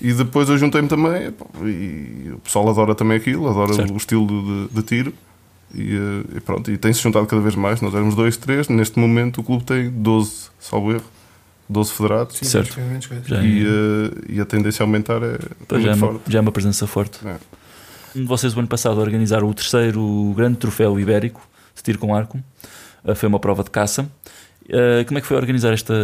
E 0.00 0.12
depois 0.12 0.48
eu 0.48 0.58
juntei-me 0.58 0.88
também 0.88 1.32
e 1.64 2.30
o 2.32 2.38
pessoal 2.38 2.68
adora 2.68 2.94
também 2.94 3.16
aquilo, 3.16 3.48
adora 3.48 3.72
Certo. 3.72 3.94
o 3.94 3.96
estilo 3.96 4.26
de, 4.26 4.74
de 4.74 4.82
tiro. 4.82 5.14
E, 5.74 5.94
eh, 5.94 6.36
e 6.36 6.40
pronto, 6.40 6.70
e 6.70 6.78
tem-se 6.78 7.02
juntado 7.02 7.26
cada 7.26 7.42
vez 7.42 7.54
mais. 7.54 7.80
Nós 7.80 7.94
éramos 7.94 8.14
dois, 8.14 8.36
três. 8.36 8.68
Neste 8.68 8.98
momento 8.98 9.40
o 9.40 9.44
clube 9.44 9.64
tem 9.64 9.90
12, 9.90 10.50
salvo 10.58 10.92
erro, 10.92 11.04
12 11.68 11.92
federados. 11.92 12.36
Sim, 12.36 12.44
Certo. 12.44 12.78
E, 13.42 13.66
eh, 13.66 14.34
e 14.34 14.40
a 14.40 14.44
tendência 14.44 14.82
a 14.82 14.86
aumentar 14.86 15.22
é, 15.22 15.38
pois, 15.66 15.82
é 15.82 15.84
já, 15.84 15.90
é 15.92 15.94
muito 15.94 16.04
uma, 16.04 16.12
forte. 16.12 16.32
já 16.32 16.38
é 16.38 16.42
uma 16.42 16.52
presença 16.52 16.86
forte. 16.86 17.18
É. 17.26 17.36
Vocês, 18.24 18.56
o 18.56 18.58
ano 18.58 18.68
passado, 18.68 18.98
organizaram 18.98 19.48
o 19.48 19.54
terceiro 19.54 20.32
grande 20.34 20.56
troféu 20.56 20.98
ibérico 20.98 21.46
de 21.74 21.82
tiro 21.82 21.98
com 21.98 22.14
arco. 22.14 22.38
Uh, 23.04 23.14
Foi 23.14 23.28
uma 23.28 23.38
prova 23.38 23.62
de 23.62 23.70
caça. 23.70 24.10
Uh, 24.68 25.04
Como 25.06 25.18
é 25.18 25.20
que 25.20 25.26
foi 25.26 25.36
organizar 25.36 25.72
esta, 25.72 25.94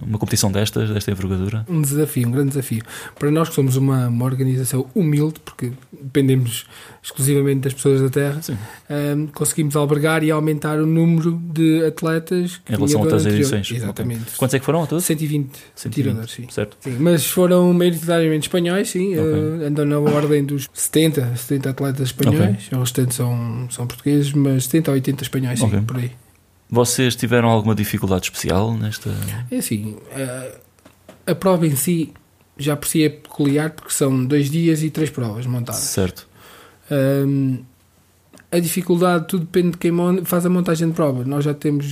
uma 0.00 0.18
competição 0.18 0.50
destas, 0.50 0.90
desta 0.90 1.10
envergadura? 1.10 1.64
Um 1.68 1.80
desafio, 1.80 2.28
um 2.28 2.30
grande 2.30 2.48
desafio. 2.48 2.82
Para 3.18 3.30
nós 3.30 3.48
que 3.48 3.54
somos 3.54 3.76
uma, 3.76 4.08
uma 4.08 4.24
organização 4.24 4.86
humilde, 4.94 5.40
porque 5.44 5.72
dependemos 5.92 6.66
exclusivamente 7.02 7.60
das 7.60 7.74
pessoas 7.74 8.00
da 8.00 8.08
Terra, 8.08 8.40
ahm, 8.88 9.26
conseguimos 9.26 9.74
albergar 9.76 10.22
e 10.22 10.30
aumentar 10.30 10.78
o 10.78 10.86
número 10.86 11.40
de 11.52 11.84
atletas 11.84 12.60
que 12.64 12.72
Em 12.72 12.76
relação 12.76 13.00
a 13.00 13.02
outras 13.04 13.26
edições. 13.26 13.70
Exatamente. 13.70 14.22
Ok. 14.22 14.32
Quantos 14.36 14.54
é 14.54 14.58
que 14.58 14.64
foram 14.64 14.82
a 14.82 14.86
todos? 14.86 15.04
120 15.04 15.50
120. 15.74 15.94
tiradores, 15.94 16.32
sim. 16.32 16.46
Certo. 16.50 16.76
Sim, 16.80 16.96
mas 17.00 17.26
foram 17.26 17.72
maioritariamente 17.72 18.46
espanhóis, 18.46 18.90
sim, 18.90 19.14
eh, 19.14 19.66
andam 19.66 19.84
na 19.84 19.98
ordem 19.98 20.44
dos 20.44 20.68
70, 20.72 21.36
70 21.36 21.70
atletas 21.70 22.08
espanhóis, 22.08 22.68
os 22.72 22.78
restantes 22.78 23.16
são, 23.16 23.68
são 23.70 23.86
portugueses, 23.86 24.32
mas 24.32 24.64
70 24.64 24.90
ou 24.90 24.94
80 24.94 25.22
espanhóis, 25.24 25.58
sim, 25.58 25.82
por 25.82 25.96
aí. 25.96 26.12
Vocês 26.72 27.14
tiveram 27.14 27.50
alguma 27.50 27.74
dificuldade 27.74 28.24
especial 28.24 28.74
nesta. 28.74 29.14
É 29.50 29.58
assim, 29.58 29.98
eh, 30.12 30.58
a 31.26 31.34
prova 31.34 31.66
em 31.66 31.76
si 31.76 32.14
já 32.56 32.74
por 32.74 32.88
si 32.88 33.04
é 33.04 33.10
peculiar 33.10 33.70
porque 33.70 33.92
são 33.92 34.24
dois 34.24 34.50
dias 34.50 34.82
e 34.82 34.88
três 34.88 35.10
provas 35.10 35.44
montadas. 35.44 35.82
Certo. 35.82 36.26
Ahm, 36.90 37.58
a 38.50 38.58
dificuldade, 38.58 39.28
tudo 39.28 39.42
depende 39.44 39.72
de 39.72 39.76
quem 39.76 39.92
faz 40.24 40.46
a 40.46 40.48
montagem 40.48 40.88
de 40.88 40.94
prova. 40.94 41.24
Nós 41.26 41.44
já 41.44 41.52
temos, 41.52 41.86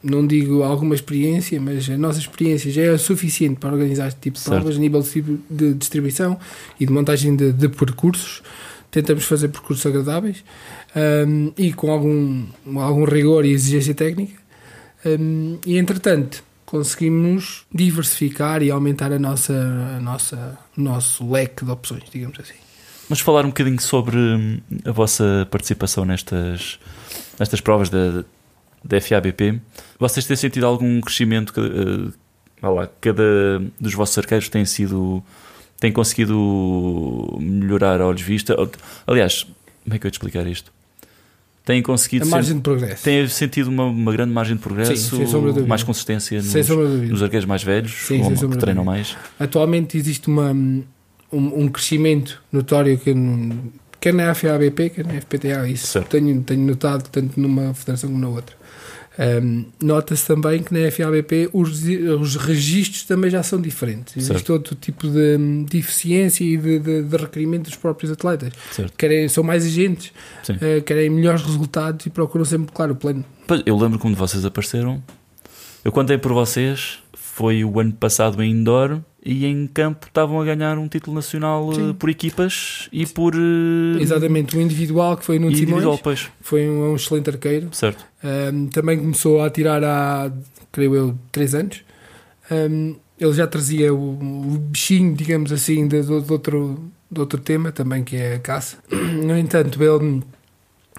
não 0.00 0.24
digo 0.24 0.62
alguma 0.62 0.94
experiência, 0.94 1.60
mas 1.60 1.90
a 1.90 1.98
nossa 1.98 2.20
experiência 2.20 2.70
já 2.70 2.82
é 2.82 2.98
suficiente 2.98 3.58
para 3.58 3.72
organizar 3.72 4.06
este 4.06 4.20
tipo 4.20 4.36
de 4.36 4.42
Certo. 4.44 4.54
provas 4.60 4.76
a 4.76 4.80
nível 4.80 5.02
de, 5.02 5.22
de 5.50 5.74
distribuição 5.74 6.38
e 6.78 6.86
de 6.86 6.92
montagem 6.92 7.34
de, 7.34 7.52
de 7.52 7.68
percursos. 7.68 8.42
Tentamos 8.90 9.24
fazer 9.24 9.48
percursos 9.48 9.84
agradáveis 9.84 10.42
ahm, 10.96 11.50
e 11.56 11.72
com 11.72 11.90
algum, 11.90 12.46
algum 12.76 13.04
rigor 13.04 13.44
e 13.44 13.52
exigência 13.52 13.94
técnica. 13.94 14.34
Ahm, 15.04 15.58
e 15.66 15.76
entretanto, 15.76 16.42
conseguimos 16.64 17.64
diversificar 17.72 18.62
e 18.62 18.70
aumentar 18.70 19.12
a 19.12 19.18
nossa, 19.18 19.54
a 19.96 20.00
nossa, 20.00 20.58
o 20.76 20.80
nosso 20.80 21.30
leque 21.30 21.64
de 21.64 21.70
opções, 21.70 22.04
digamos 22.10 22.38
assim. 22.40 22.54
Mas 23.08 23.20
falar 23.20 23.44
um 23.44 23.48
bocadinho 23.48 23.80
sobre 23.80 24.16
hum, 24.16 24.60
a 24.84 24.92
vossa 24.92 25.46
participação 25.50 26.04
nestas, 26.04 26.78
nestas 27.38 27.60
provas 27.60 27.88
da, 27.88 28.22
da 28.84 29.00
FABP. 29.00 29.60
Vocês 29.98 30.26
têm 30.26 30.36
sentido 30.36 30.66
algum 30.66 31.00
crescimento? 31.00 31.52
Vá 32.60 32.70
lá, 32.70 32.88
cada 33.00 33.22
dos 33.80 33.94
vossos 33.94 34.18
arqueiros 34.18 34.48
tem 34.48 34.64
sido. 34.64 35.22
Tem 35.80 35.92
conseguido 35.92 37.36
melhorar 37.40 38.00
a 38.00 38.06
olhos 38.06 38.22
vista? 38.22 38.56
Aliás, 39.06 39.44
como 39.84 39.94
é 39.94 39.98
que 39.98 40.06
eu 40.06 40.08
ia 40.08 40.10
te 40.10 40.14
explicar 40.14 40.46
isto? 40.46 40.72
Têm 41.64 41.82
conseguido. 41.82 42.24
A 42.24 42.28
margem 42.28 42.56
de 42.56 42.62
progresso. 42.62 43.04
têm 43.04 43.28
sentido 43.28 43.68
uma, 43.68 43.84
uma 43.84 44.10
grande 44.12 44.32
margem 44.32 44.56
de 44.56 44.62
progresso? 44.62 45.16
Sim, 45.16 45.66
mais 45.66 45.82
consistência 45.82 46.40
nos, 46.40 46.54
nos 47.10 47.22
arqueiros 47.22 47.44
mais 47.46 47.62
velhos? 47.62 47.92
Sim, 47.92 48.22
ou 48.22 48.48
que 48.48 48.56
treinam 48.56 48.84
mais? 48.84 49.16
Atualmente 49.38 49.98
existe 49.98 50.28
uma, 50.28 50.50
um, 50.50 50.84
um 51.32 51.68
crescimento 51.68 52.42
notório 52.50 52.96
que 52.98 53.12
não- 53.12 53.58
quer 54.00 54.14
na 54.14 54.34
FABP, 54.34 54.90
quer 54.90 55.04
na 55.06 55.14
FPTA, 55.20 55.68
isso 55.68 55.88
Certo. 55.88 56.08
tenho, 56.08 56.40
tenho 56.42 56.62
notado 56.66 57.06
tanto 57.10 57.38
numa 57.38 57.74
federação 57.74 58.08
como 58.08 58.20
na 58.22 58.28
outra. 58.28 58.56
Um, 59.18 59.64
Nota-se 59.82 60.24
também 60.26 60.62
que 60.62 60.72
na 60.72 60.88
FABP 60.92 61.50
os, 61.52 61.82
os 62.20 62.36
registros 62.36 63.02
também 63.02 63.28
já 63.30 63.42
são 63.42 63.60
diferentes. 63.60 64.16
Existe 64.16 64.32
Certo. 64.36 64.52
outro 64.52 64.74
tipo 64.76 65.08
de, 65.08 65.64
de 65.68 65.78
eficiência 65.78 66.44
e 66.44 66.56
de, 66.56 66.78
de, 66.78 67.02
de 67.02 67.16
requerimento 67.16 67.64
dos 67.64 67.74
próprios 67.74 68.12
atletas. 68.12 68.52
Certo. 68.70 68.92
Querem, 68.96 69.28
são 69.28 69.42
mais 69.42 69.66
agentes, 69.66 70.12
Sim. 70.44 70.56
eh, 70.60 70.80
querem 70.82 71.10
melhores 71.10 71.42
resultados 71.42 72.06
e 72.06 72.10
procuram 72.10 72.44
sempre, 72.44 72.72
claro, 72.72 72.92
o 72.92 72.96
plano. 72.96 73.24
Pois, 73.46 73.60
eu 73.66 73.76
lembro 73.76 73.98
quando 73.98 74.14
vocês 74.14 74.44
apareceram. 74.44 75.02
Eu 75.84 75.90
contei 75.90 76.16
por 76.16 76.32
vocês. 76.32 76.98
Foi 77.14 77.64
o 77.64 77.80
ano 77.80 77.92
passado 77.92 78.42
em 78.42 78.50
indoor 78.52 79.00
e 79.24 79.44
em 79.46 79.66
campo 79.66 80.06
estavam 80.06 80.40
a 80.40 80.44
ganhar 80.44 80.78
um 80.78 80.86
título 80.88 81.14
nacional 81.14 81.70
eh, 81.72 81.74
Sim. 81.74 81.94
por 81.94 82.08
equipas 82.08 82.88
e 82.92 83.04
por 83.06 83.34
eh, 83.34 84.00
Exatamente, 84.00 84.56
o 84.56 84.60
individual 84.60 85.16
que 85.16 85.24
foi 85.24 85.38
no 85.38 85.54
Simões 85.54 86.00
pois, 86.02 86.28
foi 86.40 86.68
um, 86.68 86.92
um 86.92 86.96
excelente 86.96 87.28
arqueiro. 87.30 87.68
certo. 87.72 88.04
Um, 88.22 88.66
também 88.68 88.98
começou 88.98 89.40
a 89.40 89.46
atirar 89.46 89.82
há, 89.84 90.30
creio 90.72 90.94
eu, 90.94 91.18
3 91.32 91.54
anos. 91.54 91.82
Um, 92.50 92.96
ele 93.20 93.32
já 93.32 93.46
trazia 93.46 93.92
o, 93.92 94.12
o 94.12 94.58
bichinho, 94.58 95.14
digamos 95.14 95.52
assim, 95.52 95.86
de, 95.88 96.02
de 96.02 96.12
outro, 96.32 96.90
de 97.10 97.20
outro 97.20 97.40
tema 97.40 97.72
também, 97.72 98.04
que 98.04 98.16
é 98.16 98.34
a 98.36 98.38
caça. 98.38 98.78
No 98.90 99.36
entanto, 99.36 99.82
ele 99.82 100.22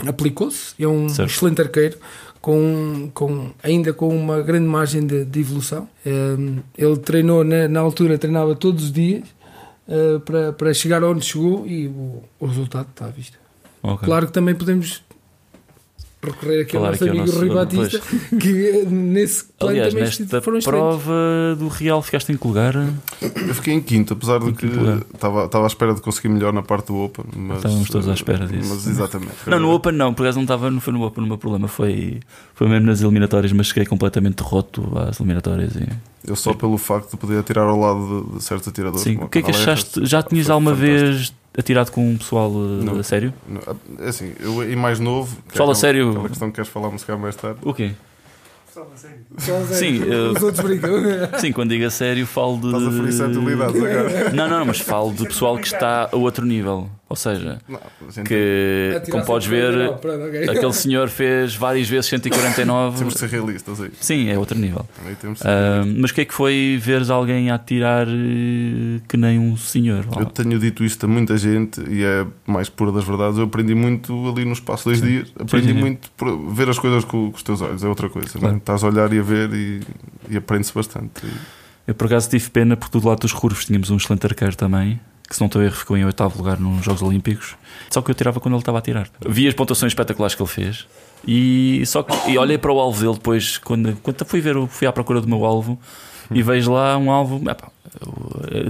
aplicou-se, 0.08 0.74
é 0.82 0.88
um 0.88 1.10
Certo. 1.10 1.30
excelente 1.30 1.62
arqueiro, 1.62 1.98
com, 2.41 3.10
com, 3.13 3.51
ainda 3.62 3.93
com 3.93 4.10
uma 4.10 4.41
grande 4.41 4.67
margem 4.67 5.05
de, 5.05 5.25
de 5.25 5.39
evolução. 5.39 5.88
Um, 6.05 6.60
ele 6.77 6.98
treinou, 6.98 7.43
na, 7.43 7.67
na 7.67 7.79
altura, 7.79 8.17
treinava 8.17 8.55
todos 8.55 8.86
os 8.86 8.91
dias 8.91 9.24
uh, 9.88 10.19
para, 10.22 10.53
para 10.53 10.74
chegar 10.74 11.03
onde 11.03 11.25
chegou 11.25 11.67
e 11.67 11.88
o, 11.88 12.24
o 12.39 12.46
resultado 12.46 12.88
está 12.89 13.05
à 13.05 13.10
vista. 13.10 13.38
Ok. 13.81 14.05
Claro 14.05 14.27
que 14.27 14.34
também 14.34 14.55
podemos 14.55 15.03
recorrer 16.22 16.62
aqui 16.62 16.76
ao 16.76 16.84
nosso 16.84 16.96
aqui 16.96 17.04
ao 17.04 17.10
amigo 17.10 17.26
nosso- 17.26 17.40
Rui 17.40 17.50
Batista, 17.50 18.02
que 18.40 18.86
nesse 18.88 19.46
plano 19.46 19.72
Aliás, 19.80 19.94
também 19.94 20.06
nesta 20.10 20.42
foram 20.42 20.60
prova 20.60 21.56
do 21.58 21.68
Real 21.68 22.02
ficaste 22.02 22.32
em 22.32 22.38
que 22.38 22.46
lugar? 22.48 22.76
Eu 23.22 23.56
fiquei 23.56 23.74
em 23.74 23.82
quinto, 23.82 24.14
apesar 24.14 24.40
de 24.40 24.52
que 24.52 24.68
estava 25.14 25.46
estava 25.46 25.66
à 25.66 25.68
espera 25.68 25.94
de 25.94 26.02
conseguir 26.02 26.30
melhor 26.30 26.52
na 26.52 26.62
parte 26.62 26.88
do 26.88 26.98
Open. 26.98 27.26
Mas, 27.36 27.58
Estávamos 27.58 27.90
todos 27.90 28.08
à 28.08 28.12
eh, 28.12 28.14
espera 28.16 28.46
disso. 28.46 28.70
Mas 28.70 28.88
exatamente. 28.88 29.34
Não, 29.48 29.60
no 29.60 29.72
Open 29.72 29.94
não, 29.94 30.14
por 30.14 30.24
acaso 30.24 30.38
não 30.38 30.44
estava, 30.44 30.70
não 30.70 30.82
foi 30.82 30.94
no 30.94 31.04
Open 31.04 31.24
o 31.24 31.28
meu 31.28 31.38
problema, 31.38 31.68
foi, 31.68 32.20
foi 32.54 32.68
mesmo 32.68 32.88
nas 32.88 33.02
eliminatórias, 33.02 33.52
mas 33.54 33.68
cheguei 33.68 33.86
completamente 33.86 34.42
roto 34.42 34.92
às 34.98 35.20
eliminatórias. 35.20 35.76
E... 35.76 35.88
Eu 36.28 36.36
só 36.36 36.54
pelo 36.54 36.78
facto 36.78 37.12
de 37.12 37.18
poder 37.18 37.40
atirar 37.40 37.66
ao 37.66 37.80
lado 37.80 38.28
de, 38.32 38.38
de 38.38 38.44
certos 38.44 38.68
atiradores. 38.68 39.02
Sim, 39.04 39.18
o 39.18 39.30
que 39.30 39.40
é 39.40 39.42
que 39.42 39.52
achaste? 39.52 40.06
Já 40.06 40.22
tinhas 40.22 40.50
alguma 40.50 40.76
fantástico. 40.76 41.06
vez 41.06 41.38
atirado 41.58 41.91
com 41.91 42.08
um 42.12 42.18
pessoal 42.18 42.51
eh, 42.51 42.84
Não. 42.84 43.00
a 43.00 43.03
sério? 43.03 43.34
Não, 43.48 43.62
É 44.06 44.10
assim, 44.10 44.34
eu 44.39 44.63
em 44.63 44.75
mais 44.75 45.00
novo. 45.00 45.36
que 45.48 45.56
é 45.56 45.58
Fala 45.58 45.72
aquela- 45.72 45.75
sério. 45.75 46.10
Aquela 46.12 46.29
questão 46.29 46.50
que 46.50 46.56
queres 46.56 46.70
falar, 46.72 46.89
calhar 47.06 47.20
mais 47.22 47.36
tarde. 47.36 47.60
O 47.63 47.74
quê? 47.74 47.91
A. 48.72 49.74
Sim, 49.74 50.03
eu- 50.03 50.32
Os 50.32 50.41
outros 50.44 50.63
brincam. 50.63 50.91
Sim, 51.39 51.51
quando 51.51 51.70
digo 51.72 51.86
a 51.86 51.89
sério, 51.89 52.25
falo 52.25 52.58
de. 52.58 52.68
Estás 52.68 52.88
a 52.88 52.91
ferir 52.91 53.13
agora. 53.63 54.29
Não, 54.32 54.48
não, 54.48 54.65
mas 54.65 54.79
falo 54.79 55.12
de 55.13 55.25
pessoal 55.25 55.58
que 55.58 55.65
está 55.68 56.10
a 56.12 56.15
outro 56.15 56.46
nível. 56.46 56.89
Ou 57.10 57.16
seja, 57.16 57.58
Não, 57.68 57.80
gente 58.12 58.28
que, 58.28 58.94
Atirar 58.98 59.12
como 59.12 59.25
podes 59.25 59.48
ver, 59.48 59.74
149, 59.74 60.00
pronto, 60.00 60.24
ok. 60.28 60.50
aquele 60.50 60.74
senhor 60.74 61.10
fez 61.10 61.56
várias 61.56 61.89
vezes 61.89 62.06
149. 62.10 62.98
Temos 63.00 63.13
de 63.16 63.20
ser 63.20 63.30
realistas 63.30 63.82
aí. 63.82 63.89
Sim, 64.00 64.30
é 64.30 64.38
outro 64.38 64.56
nível. 64.58 64.88
Ah, 65.44 65.84
mas 65.98 66.12
o 66.12 66.13
que 66.13 66.22
é 66.22 66.25
que 66.25 66.34
foi 66.34 66.80
veres 66.80 67.10
alguém 67.10 67.50
a 67.50 67.56
atirar 67.56 68.08
eh, 68.08 69.01
que 69.08 69.18
nem 69.18 69.39
um 69.39 69.58
senhor? 69.58 70.06
Eu 70.20 70.25
tenho 70.28 70.60
dito 70.60 70.84
isto 70.84 71.04
a 71.04 71.10
muita 71.10 71.36
gente 71.36 71.82
e 71.89 72.04
é 72.04 72.28
mais 72.46 72.70
pura 72.70 72.92
das 72.92 73.04
verdades. 73.04 73.39
Eu 73.39 73.46
aprendi 73.46 73.74
muito 73.74 74.13
ali 74.30 74.46
no 74.46 74.54
espaço 74.54 74.84
de 74.84 75.00
dois 75.00 75.12
dias. 75.12 75.34
Aprendi 75.39 75.70
Sim, 75.70 75.74
sim. 75.74 75.80
muito 75.80 76.12
por 76.12 76.54
ver 76.54 76.70
as 76.70 76.78
coisas 76.78 77.04
com, 77.04 77.32
com 77.32 77.36
os 77.38 77.42
teus 77.42 77.60
olhos, 77.62 77.84
é 77.84 77.88
outra 77.88 78.08
coisa. 78.08 78.30
Claro. 78.30 78.48
Não? 78.50 78.54
é? 78.54 78.58
Estás 78.58 78.84
a 78.84 78.88
olhar 78.88 79.12
e 79.12 79.18
a 79.18 79.24
ver 79.24 79.51
e, 79.51 79.82
e 80.30 80.38
aprende-se 80.38 80.75
bastante. 80.75 81.25
Eu 81.88 81.96
por 81.96 82.06
acaso 82.06 82.30
tive 82.30 82.48
pena 82.51 82.78
porque 82.78 83.00
do 83.00 83.08
lado 83.08 83.22
dos 83.22 83.34
Curvos 83.34 83.66
tínhamos 83.66 83.89
um 83.89 83.98
excelente 83.98 84.24
arqueiro 84.28 84.56
também 84.56 85.00
que 85.30 85.36
se 85.36 85.42
não 85.42 85.46
estou 85.46 85.62
a 85.62 85.66
erro 85.66 85.76
ficou 85.76 85.96
em 85.96 86.04
oitavo 86.04 86.38
lugar 86.38 86.60
nos 86.60 86.84
Jogos 86.84 87.04
Olímpicos. 87.04 87.56
Só 87.90 88.02
que 88.02 88.10
eu 88.10 88.16
tirava 88.16 88.40
quando 88.40 88.56
ele 88.56 88.62
estava 88.62 88.80
a 88.80 88.82
tirar. 88.82 89.08
Vi 89.28 89.48
as 89.48 89.54
pontuações 89.54 89.92
espetaculares 89.92 90.34
que 90.36 90.42
ele 90.42 90.50
fez. 90.50 90.88
E 91.28 91.84
só 91.86 92.02
que 92.02 92.32
e 92.32 92.38
olhei 92.38 92.58
para 92.58 92.72
o 92.72 92.80
alvo 92.80 93.00
dele 93.00 93.14
depois, 93.14 93.58
quando, 93.58 93.96
quando 94.02 94.26
fui 94.26 94.42
ver, 94.42 94.56
fui 94.68 94.88
à 94.88 94.92
procura 94.92 95.22
do 95.22 95.28
meu 95.28 95.46
alvo 95.46 95.80
e 96.32 96.42
vejo 96.42 96.72
lá 96.72 96.98
um 96.98 97.12
alvo. 97.12 97.42
Epá, 97.50 97.70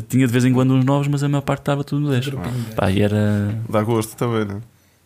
tinha 0.10 0.26
de 0.28 0.34
vez 0.34 0.44
em 0.46 0.54
quando 0.54 0.74
uns 0.74 0.84
novos, 0.84 1.08
mas 1.08 1.24
a 1.24 1.30
maior 1.30 1.42
parte 1.42 1.62
estava 1.62 1.84
tudo 1.84 2.02
no 2.02 2.10
10. 2.10 2.32
Pá, 2.76 2.92
e 2.92 3.02
era. 3.02 3.56
Dá 3.70 3.82
gosto 3.82 4.16
também, 4.16 4.46
não 4.46 4.58
é? 4.58 4.62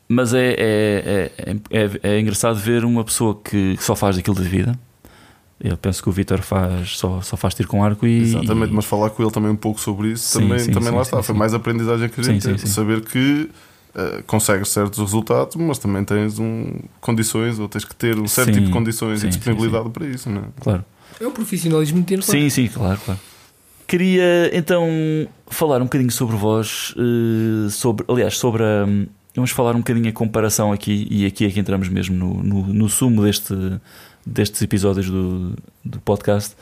Mas 0.07 0.33
é, 0.33 0.55
é, 0.57 1.31
é, 1.37 1.55
é, 1.71 1.89
é 2.03 2.19
engraçado 2.19 2.55
ver 2.55 2.85
uma 2.85 3.03
pessoa 3.03 3.39
que 3.43 3.77
só 3.79 3.95
faz 3.95 4.17
aquilo 4.17 4.35
de 4.35 4.43
vida. 4.43 4.77
Eu 5.59 5.77
penso 5.77 6.03
que 6.03 6.09
o 6.09 6.11
Vitor 6.11 6.41
faz, 6.41 6.97
só, 6.97 7.21
só 7.21 7.37
faz 7.37 7.53
tiro 7.53 7.69
com 7.69 7.83
arco 7.83 8.05
e. 8.05 8.21
Exatamente, 8.21 8.71
e- 8.71 8.73
mas 8.75 8.85
falar 8.85 9.09
com 9.11 9.23
ele 9.23 9.31
também 9.31 9.49
um 9.51 9.55
pouco 9.55 9.79
sobre 9.79 10.09
isso 10.11 10.25
Sim, 10.37 10.41
também, 10.41 10.59
sim, 10.59 10.71
também 10.71 10.89
sim, 10.89 10.95
lá 10.95 11.03
sim, 11.03 11.07
está. 11.09 11.17
sim. 11.17 11.23
Foi 11.23 11.35
mais 11.35 11.53
aprendizagem 11.53 12.09
que 12.09 12.19
a 12.19 12.23
gente 12.23 12.41
Sim, 12.43 12.49
sim, 12.51 12.55
teve. 12.55 12.67
sim. 12.67 12.73
Saber 12.73 13.01
que 13.01 13.49
eh, 13.95 14.23
consegues 14.27 14.69
certos 14.69 14.99
resultados, 14.99 15.55
mas 15.55 15.77
também 15.77 16.03
tens 16.03 16.37
um, 16.39 16.73
condições 16.99 17.59
ou 17.59 17.69
tens 17.69 17.85
que 17.85 17.95
ter 17.95 18.17
um 18.19 18.27
certo 18.27 18.47
Sim, 18.47 18.53
tipo 18.55 18.65
de 18.67 18.71
condições 18.73 19.21
sim, 19.21 19.27
e 19.27 19.31
sim, 19.31 19.37
disponibilidade 19.37 19.89
para 19.91 20.05
isso, 20.07 20.29
não 20.29 20.41
é? 20.41 20.45
Claro. 20.59 20.83
É 21.21 21.27
o 21.27 21.31
profissionalismo 21.31 21.99
de 22.01 22.05
tiro 22.07 22.25
com 22.25 22.31
Sim, 22.31 22.49
sim, 22.49 22.67
claro, 22.67 22.99
claro. 23.05 23.19
Queria 23.87 24.49
então 24.57 24.87
falar 25.47 25.79
um 25.81 25.85
bocadinho 25.85 26.11
sobre 26.11 26.35
vós, 26.35 26.93
eh, 26.97 27.69
sobre, 27.69 28.03
aliás, 28.09 28.37
sobre 28.37 28.63
a. 28.63 28.85
Vamos 29.35 29.51
falar 29.51 29.75
um 29.75 29.79
bocadinho 29.79 30.09
a 30.09 30.11
comparação 30.11 30.71
aqui, 30.71 31.07
e 31.09 31.25
aqui 31.25 31.45
é 31.45 31.49
que 31.49 31.59
entramos 31.59 31.89
mesmo 31.89 32.15
no, 32.15 32.43
no, 32.43 32.67
no 32.73 32.87
sumo 32.89 33.23
deste, 33.23 33.53
destes 34.25 34.61
episódios 34.61 35.09
do, 35.09 35.53
do 35.83 35.99
podcast, 36.01 36.55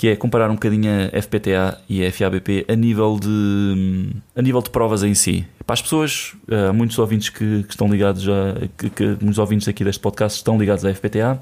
que 0.00 0.08
é 0.08 0.16
comparar 0.16 0.50
um 0.50 0.54
bocadinho 0.54 0.90
a 1.12 1.20
FPTA 1.20 1.78
e 1.88 2.04
a 2.06 2.10
FABP 2.10 2.64
a 2.68 2.74
nível 2.74 3.18
de, 3.20 4.10
a 4.34 4.40
nível 4.40 4.62
de 4.62 4.70
provas 4.70 5.02
em 5.02 5.14
si. 5.14 5.46
Para 5.66 5.74
as 5.74 5.82
pessoas, 5.82 6.34
eh, 6.50 6.68
há 6.68 6.72
muitos 6.72 6.98
ouvintes 6.98 7.28
que, 7.28 7.64
que 7.64 7.70
estão 7.70 7.86
ligados 7.86 8.26
a, 8.26 8.66
que, 8.78 8.88
que 8.88 9.04
muitos 9.20 9.38
ouvintes 9.38 9.68
aqui 9.68 9.84
deste 9.84 10.00
podcast 10.00 10.38
estão 10.38 10.58
ligados 10.58 10.86
à 10.86 10.94
FPTA, 10.94 11.38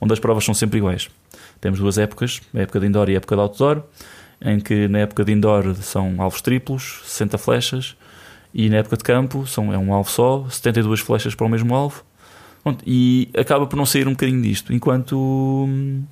onde 0.00 0.12
as 0.12 0.18
provas 0.18 0.44
são 0.44 0.52
sempre 0.52 0.78
iguais. 0.78 1.08
Temos 1.60 1.78
duas 1.78 1.98
épocas, 1.98 2.40
a 2.52 2.60
época 2.60 2.80
de 2.80 2.86
indoor 2.86 3.08
e 3.10 3.12
a 3.12 3.16
época 3.18 3.36
de 3.36 3.42
outdoor, 3.42 3.82
em 4.42 4.58
que 4.58 4.88
na 4.88 4.98
época 4.98 5.24
de 5.24 5.32
indoor 5.32 5.74
são 5.76 6.20
alvos 6.20 6.40
triplos, 6.40 7.02
60 7.04 7.38
flechas, 7.38 7.96
e 8.52 8.68
na 8.68 8.78
época 8.78 8.96
de 8.96 9.04
campo 9.04 9.46
são, 9.46 9.72
é 9.72 9.78
um 9.78 9.94
alvo 9.94 10.10
só, 10.10 10.46
72 10.48 10.98
flechas 10.98 11.34
para 11.34 11.46
o 11.46 11.48
mesmo 11.48 11.74
alvo, 11.74 12.02
Pronto, 12.62 12.84
e 12.86 13.28
acaba 13.36 13.66
por 13.66 13.76
não 13.76 13.86
sair 13.86 14.06
um 14.06 14.12
bocadinho 14.12 14.42
disto. 14.42 14.72
Enquanto 14.72 15.16
hum, 15.16 16.02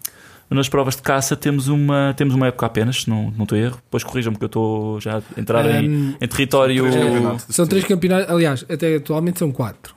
nas 0.50 0.68
provas 0.68 0.96
de 0.96 1.02
caça 1.02 1.36
temos 1.36 1.68
uma, 1.68 2.14
temos 2.16 2.34
uma 2.34 2.46
época 2.46 2.64
apenas, 2.66 3.02
se 3.02 3.10
não, 3.10 3.30
não 3.36 3.42
estou 3.42 3.56
a 3.56 3.60
erro. 3.60 3.76
Depois 3.84 4.02
corrijam-me 4.02 4.38
que 4.38 4.44
eu 4.44 4.46
estou 4.46 5.00
já 5.00 5.18
a 5.18 5.40
entrar 5.40 5.66
em, 5.82 5.88
Um, 5.90 6.14
em 6.20 6.26
território. 6.28 6.82
Três 6.84 6.96
É, 6.96 7.00
campeonatos 7.06 7.46
são 7.54 7.66
três 7.66 7.84
campeonatos, 7.84 8.30
aliás, 8.30 8.64
até 8.68 8.96
atualmente 8.96 9.38
são 9.38 9.52
quatro. 9.52 9.94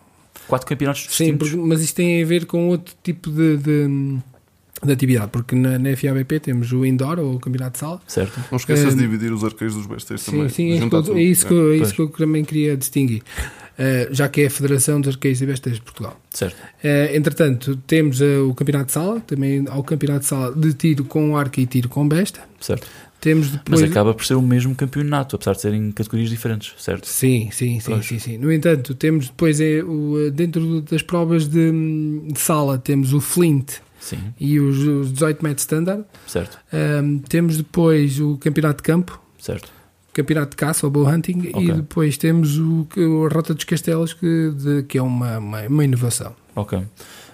Quatro 0.48 0.68
campeonatos 0.68 1.08
Sim, 1.10 1.38
porque- 1.38 1.56
mas 1.56 1.82
isto 1.82 1.96
tem 1.96 2.22
a 2.22 2.26
ver 2.26 2.46
com 2.46 2.68
outro 2.68 2.94
tipo 3.02 3.30
de, 3.32 3.56
de, 3.56 4.18
de 4.84 4.92
atividade, 4.92 5.30
porque 5.32 5.56
na, 5.56 5.80
na 5.80 5.96
FABP 5.96 6.42
temos 6.42 6.74
o 6.74 6.86
indoor, 6.86 7.18
ou 7.20 7.36
o 7.36 7.40
campeonato 7.40 7.74
de 7.74 7.80
sala. 7.80 8.02
Certo? 8.06 8.38
Não 8.52 8.58
esqueças 8.58 8.88
Eh, 8.94 8.96
de 8.98 9.02
dividir 9.02 9.32
os 9.32 9.46
arqueiros 9.46 9.76
dos 9.78 9.86
bestas 9.86 10.20
Sim, 10.20 10.32
também. 10.32 10.50
sim, 10.50 10.64
é 10.66 10.68
isso, 10.72 10.76
que 10.76 10.82
juntar 10.84 10.98
eu, 10.98 11.04
tudo. 11.04 11.18
é 11.18 11.24
isso, 11.24 11.48
que, 11.48 11.54
eu, 11.54 11.72
é 11.72 11.78
isso 11.78 11.94
que 11.94 12.02
eu 12.02 12.10
também 12.10 12.44
queria 12.44 12.76
distinguir, 12.76 13.24
já 14.12 14.28
que 14.30 14.42
é 14.42 14.48
a 14.48 14.50
Federação 14.50 15.00
dos 15.02 15.16
Arqueiros 15.16 15.42
e 15.42 15.46
Bestas 15.46 15.74
de 15.76 15.82
Portugal. 15.82 16.20
Certo. 16.30 16.56
Eh, 16.84 17.16
entretanto, 17.16 17.76
temos 17.88 18.22
eh, 18.22 18.38
o 18.40 18.54
campeonato 18.54 18.88
de 18.88 18.92
sala, 18.94 19.20
também 19.22 19.66
há 19.68 19.78
o 19.78 19.84
campeonato 19.84 20.22
de 20.22 20.26
sala 20.28 20.54
de 20.56 20.74
tiro 20.74 21.04
com 21.06 21.36
arco 21.38 21.60
e 21.60 21.66
tiro 21.66 21.90
com 21.90 22.08
besta. 22.08 22.42
certo. 22.60 22.88
Temos 23.20 23.50
depois. 23.52 23.82
Mas 23.82 23.92
acaba 23.92 24.16
por 24.16 24.26
ser 24.26 24.34
o 24.34 24.42
mesmo 24.42 24.74
campeonato, 24.74 25.36
apesar 25.36 25.54
de 25.54 25.62
serem 25.62 25.92
categorias 25.92 26.32
diferentes, 26.32 26.74
certo? 26.80 27.08
Sim, 27.08 27.50
sim, 27.52 27.80
sim, 27.80 27.92
Pois. 27.92 28.06
sim, 28.08 28.18
sim. 28.18 28.38
No 28.40 28.52
entanto, 28.52 28.96
temos 28.96 29.28
depois 29.28 29.62
é, 29.62 29.84
o, 29.84 30.26
eh, 30.26 30.32
dentro 30.32 30.82
das 30.82 31.04
provas 31.04 31.48
de, 31.48 31.72
de 32.32 32.40
sala, 32.40 32.80
temos 32.80 33.14
o 33.14 33.22
Flint 33.22 33.74
Sim, 34.00 34.18
e 34.40 34.60
os, 34.60 34.80
os 34.80 35.14
18 35.14 35.44
metros 35.44 35.62
standard. 35.62 36.04
certo, 36.26 36.58
Ahm, 36.74 37.20
temos 37.30 37.58
depois 37.58 38.20
o 38.20 38.38
campeonato 38.40 38.78
de 38.78 38.84
campo, 38.84 39.22
certo. 39.38 39.72
Campeonato 40.14 40.52
de 40.52 40.56
caça, 40.58 40.86
o 40.86 40.90
bow 40.90 41.08
hunting, 41.08 41.50
Ok. 41.54 41.62
e 41.64 41.72
depois 41.72 42.18
temos 42.18 42.58
o, 42.58 42.88
o 42.98 43.26
a 43.26 43.34
Rota 43.34 43.54
dos 43.54 43.64
Castelos, 43.64 44.14
que, 44.14 44.52
de- 44.56 44.84
que 44.84 44.98
é 44.98 45.02
uma, 45.02 45.38
uma, 45.38 45.62
uma 45.68 45.84
inovação. 45.84 46.34
Ok. 46.56 46.78
E 46.80 46.84
o 46.84 46.88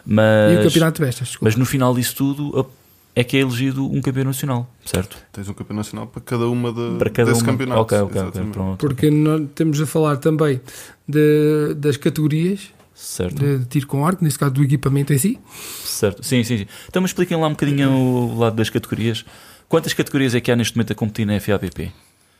Mas, 0.06 0.64
campeonato 0.64 1.00
de 1.02 1.06
bestas, 1.06 1.28
desculpa. 1.30 1.46
mas 1.46 1.56
no 1.56 1.66
final 1.66 1.94
disso 1.94 2.16
tudo 2.16 2.68
é 3.16 3.24
que 3.24 3.36
é 3.36 3.40
elegido 3.42 3.84
um 3.92 4.00
campeão 4.02 4.26
nacional, 4.26 4.72
certo? 4.86 5.18
Tens 5.34 5.50
um 5.50 5.54
campeão 5.54 5.76
nacional 5.78 6.06
para 6.08 6.22
cada 6.22 6.48
uma 6.48 6.72
de, 6.72 6.98
Para 7.00 7.10
cada 7.10 7.30
desses 7.32 7.42
uma. 7.44 7.52
campeonatos. 7.52 7.82
Ok, 7.84 7.98
ok, 7.98 8.06
ok. 8.10 8.22
exatamente. 8.22 8.54
Pronto. 8.54 8.78
Porque 8.80 9.10
nós 9.10 9.42
temos 9.56 9.82
a 9.82 9.86
falar 9.88 10.18
também 10.18 10.62
de- 11.08 11.74
das 11.76 11.98
categorias 11.98 12.70
Certo, 12.94 13.36
de 13.44 13.66
tiro 13.66 13.86
com 13.88 14.06
arco, 14.06 14.24
neste 14.24 14.40
caso 14.40 14.54
do 14.54 14.64
equipamento 14.64 15.14
em 15.14 15.18
si. 15.18 15.40
certo. 15.84 16.24
Sim, 16.24 16.44
sim, 16.44 16.60
sim. 16.60 16.68
Então 16.88 17.02
me 17.02 17.06
expliquem 17.08 17.38
lá 17.40 17.48
um 17.48 17.52
bocadinho 17.52 17.90
o 17.92 18.38
lado 18.38 18.56
das 18.56 18.70
categorias. 18.70 19.26
Quantas 19.68 19.94
categorias 19.94 20.34
é 20.34 20.40
que 20.40 20.52
há 20.52 20.56
neste 20.56 20.76
momento 20.78 20.94
a 20.94 20.96
competir 20.96 21.26
na 21.26 21.40
FABP? 21.40 21.92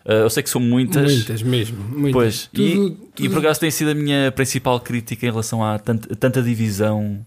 Ah, 0.06 0.14
eu 0.14 0.30
sei 0.30 0.42
que 0.44 0.50
são 0.50 0.62
muitas. 0.62 1.12
Muitas 1.14 1.42
mesmo. 1.44 1.78
Muitas. 1.84 2.12
Pois, 2.14 2.50
e, 2.54 2.74
Tudo- 2.76 2.88
e 2.88 3.24
tudo- 3.24 3.30
por 3.32 3.40
acaso 3.40 3.60
tem 3.60 3.72
sido 3.72 3.92
a 3.92 3.96
minha 3.96 4.32
principal 4.32 4.80
crítica 4.80 5.26
em 5.26 5.30
relação 5.30 5.64
a 5.64 5.78
tanta, 5.78 6.16
tanta 6.16 6.42
divisão. 6.42 7.26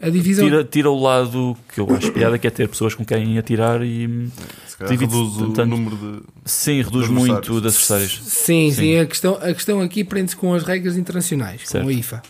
a 0.00 0.08
divisão 0.08 0.44
Tira, 0.44 0.64
tira 0.64 0.90
o 0.90 1.00
lado 1.00 1.56
que 1.72 1.78
eu 1.80 1.94
acho 1.94 2.10
piada, 2.12 2.36
que 2.38 2.46
é 2.46 2.50
ter 2.50 2.68
pessoas 2.68 2.94
com 2.94 3.04
quem 3.04 3.38
atirar 3.38 3.82
e 3.82 4.06
Divide-se 4.08 4.96
reduz 5.16 5.36
o 5.36 5.52
tanto. 5.52 5.66
número 5.70 5.96
de. 5.96 6.22
sim, 6.44 6.82
reduz 6.82 7.06
De 7.06 7.12
muito 7.12 7.50
de 7.52 7.56
adversários. 7.58 8.20
Sim, 8.24 8.70
sim, 8.70 8.72
Sim. 8.72 8.98
A, 8.98 9.06
questão, 9.06 9.34
a 9.36 9.54
questão 9.54 9.80
aqui 9.80 10.02
prende-se 10.02 10.34
com 10.34 10.52
as 10.54 10.64
regras 10.64 10.96
internacionais, 10.96 11.60
Certo. 11.66 11.84
com 11.84 11.90
a 11.90 11.92
IFA. 11.92 12.22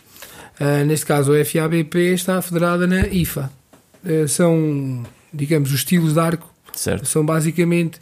Ah, 0.61 0.85
neste 0.85 1.07
caso, 1.07 1.33
a 1.33 1.43
FABP 1.45 1.99
está 2.12 2.43
federada 2.43 2.87
na 2.87 3.07
IFA. 3.07 3.51
Ah, 4.05 4.29
são, 4.29 5.03
digamos, 5.33 5.71
os 5.71 5.77
estilos 5.77 6.12
de 6.12 6.21
arco, 6.21 6.53
Certo, 6.75 7.07
são 7.07 7.25
basicamente 7.25 7.99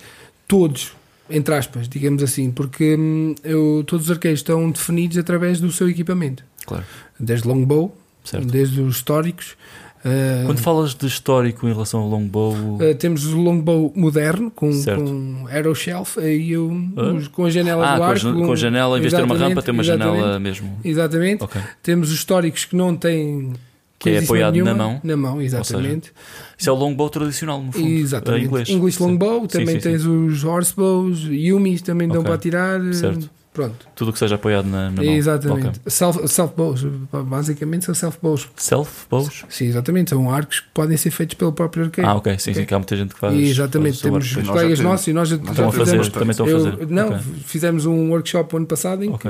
todos, 0.48 0.92
entre 1.30 1.54
aspas, 1.54 1.88
digamos 1.88 2.22
assim, 2.22 2.50
porque 2.50 2.96
hum, 2.98 3.34
eu- 3.44 3.82
todos 3.86 4.06
os 4.06 4.10
arqueiros 4.12 4.40
estão 4.40 4.70
definidos 4.70 5.16
através 5.18 5.60
do 5.60 5.70
seu 5.72 5.88
equipamento. 5.88 6.44
claro. 6.66 6.84
Desde 7.18 7.46
longbow, 7.46 7.94
Certo. 8.24 8.46
desde 8.46 8.80
os 8.80 8.96
históricos. 8.96 9.56
ah, 10.04 10.42
Quando 10.46 10.58
falas 10.58 10.94
de 10.94 11.06
histórico 11.06 11.66
em 11.68 11.72
relação 11.72 12.00
ao 12.00 12.08
longbow, 12.08 12.78
ah, 12.80 12.94
temos 12.94 13.26
o 13.26 13.38
longbow 13.38 13.92
moderno 13.94 14.50
com, 14.50 14.72
Certo. 14.72 15.02
com 15.04 15.46
aero 15.48 15.74
shelf 15.74 16.16
e 16.18 16.56
o- 16.56 16.88
Ah? 16.96 17.12
os- 17.12 17.28
com 17.28 17.44
a 17.44 17.50
janela 17.50 17.86
ah, 17.86 17.92
do 17.94 17.98
com 17.98 18.04
a, 18.04 18.06
arco. 18.08 18.18
jan- 18.20 18.34
com 18.46 18.52
a 18.52 18.56
janela, 18.56 18.96
em 18.98 19.00
vez 19.00 19.12
de 19.12 19.18
ter 19.18 19.24
uma 19.24 19.36
rampa, 19.36 19.60
tem 19.62 19.74
uma 19.74 19.82
janela 19.82 20.38
mesmo. 20.40 20.78
Exatamente. 20.84 21.42
Ok. 21.44 21.60
Temos 21.82 22.08
os 22.10 22.14
históricos 22.14 22.64
que 22.64 22.74
não 22.76 22.96
têm 22.96 23.52
Que 24.00 24.10
é 24.10 24.18
apoiado 24.18 24.56
na 24.56 24.64
nenhuma. 24.64 24.74
mão. 24.74 25.00
Na 25.04 25.16
mão, 25.16 25.42
exatamente. 25.42 26.10
Isso 26.58 26.68
é 26.68 26.72
o 26.72 26.76
longbow 26.76 27.08
tradicional, 27.10 27.62
no 27.62 27.70
fundo. 27.70 27.86
exatamente. 27.86 28.42
Em 28.42 28.46
inglês. 28.46 28.68
English 28.70 28.96
Sim. 28.98 29.04
longbow, 29.04 29.42
Sim, 29.42 29.46
também 29.48 29.66
sim, 29.74 29.80
sim. 29.80 29.88
tens 29.90 30.04
os 30.06 30.42
horsebows, 30.42 31.20
yumis 31.24 31.82
também 31.82 32.08
dão 32.08 32.18
Ok. 32.20 32.24
para 32.24 32.34
atirar. 32.34 32.94
Certo. 32.94 33.30
Pronto. 33.52 33.74
Tudo 33.96 34.10
o 34.10 34.12
que 34.12 34.18
seja 34.20 34.36
apoiado 34.36 34.64
na, 34.66 34.90
na 34.90 35.02
mão. 35.02 35.04
Exatamente. 35.12 35.66
Ok. 35.66 35.80
Self, 35.88 36.28
self 36.28 36.54
bows, 36.56 36.84
basicamente 37.26 37.84
são 37.84 37.94
self 37.94 38.16
bows. 38.22 38.48
Self 38.56 39.06
bows? 39.10 39.44
Sim, 39.48 39.66
exatamente. 39.66 40.10
São 40.10 40.30
arcos 40.32 40.60
que 40.60 40.68
podem 40.72 40.96
ser 40.96 41.10
feitos 41.10 41.34
pelo 41.34 41.52
próprio 41.52 41.84
arqueiro. 41.84 42.08
Ah, 42.08 42.14
ok. 42.14 42.32
Sim, 42.38 42.38
sim, 42.38 42.50
Ok. 42.52 42.66
que 42.66 42.74
há 42.74 42.78
muita 42.78 42.96
gente 42.96 43.12
que 43.12 43.20
faz. 43.20 43.34
exatamente. 43.34 44.00
faz 44.00 44.00
o 44.00 44.02
Temos 44.04 44.36
Nós 44.36 44.46
já 44.46 44.52
colegas 44.52 44.78
temos. 44.78 44.90
nossos 44.92 45.06
e 45.08 45.12
nós 45.12 45.28
já, 45.28 45.36
Nós 45.36 45.50
a 45.50 45.72
fazer, 45.72 45.78
fizemos. 45.84 46.08
também 46.08 46.30
estão 46.30 46.46
a 46.46 46.48
fazer. 46.48 46.86
não, 46.88 47.18
fizemos 47.44 47.86
um 47.86 48.10
workshop 48.12 48.56
ano 48.56 48.66
passado 48.66 49.04
em 49.04 49.12
que 49.18 49.28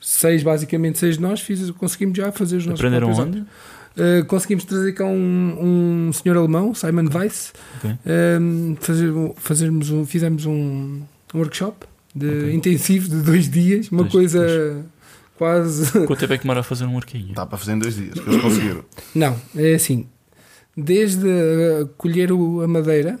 seis, 0.00 0.42
basicamente 0.42 0.98
seis 0.98 1.16
de 1.16 1.22
nós, 1.22 1.40
fiz, 1.40 1.70
conseguimos 1.72 2.16
já 2.16 2.32
fazer 2.32 2.56
os 2.56 2.66
nossos 2.66 2.80
Aprenderam 2.80 3.14
próprios 3.14 3.36
onde? 3.40 3.46
Uh, 3.96 4.24
conseguimos 4.26 4.64
trazer 4.64 4.92
cá 4.92 5.04
um, 5.04 6.08
um 6.08 6.12
senhor 6.12 6.36
alemão, 6.36 6.74
Simon 6.74 7.08
Weiss, 7.14 7.52
Ok. 7.76 7.92
um, 8.40 8.76
fazer, 8.80 9.12
fazermos 9.36 9.90
um, 9.90 10.04
fizemos 10.04 10.46
um, 10.46 11.02
um 11.32 11.38
workshop 11.38 11.86
de, 12.14 12.26
Ok. 12.28 12.52
intensivo 12.54 13.08
de 13.08 13.22
dois 13.22 13.48
dias, 13.48 13.88
uma 13.92 14.02
Dois- 14.02 14.12
coisa 14.12 14.84
quase. 15.38 15.92
Quanto 16.06 16.16
tempo 16.18 16.32
é 16.32 16.36
que 16.38 16.42
demora 16.42 16.60
a 16.60 16.62
fazer 16.64 16.86
um 16.86 16.96
arquinho? 16.96 17.32
Dá 17.34 17.46
para 17.46 17.56
fazer 17.56 17.72
em 17.74 17.78
dois 17.78 17.94
dias, 17.94 18.16
eles 18.16 18.40
conseguiram. 18.42 18.84
Não, 19.14 19.40
é 19.54 19.74
assim: 19.74 20.06
desde 20.76 21.26
uh, 21.28 21.86
colher 21.96 22.32
o- 22.32 22.62
a 22.62 22.66
madeira, 22.68 23.18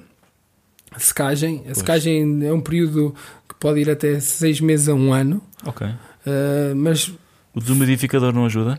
a 0.90 0.98
secagem, 0.98 1.60
a 1.60 1.62
Pois. 1.66 1.78
secagem 1.78 2.44
é 2.44 2.52
um 2.52 2.60
período 2.60 3.14
que 3.48 3.54
pode 3.60 3.78
ir 3.80 3.88
até 3.90 4.18
seis 4.18 4.60
meses 4.60 4.88
a 4.88 4.94
um 4.94 5.12
ano, 5.12 5.40
Ok. 5.64 5.86
uh, 5.86 6.74
mas 6.74 7.12
O 7.54 7.60
desumidificador 7.60 8.32
não 8.32 8.46
ajuda? 8.46 8.78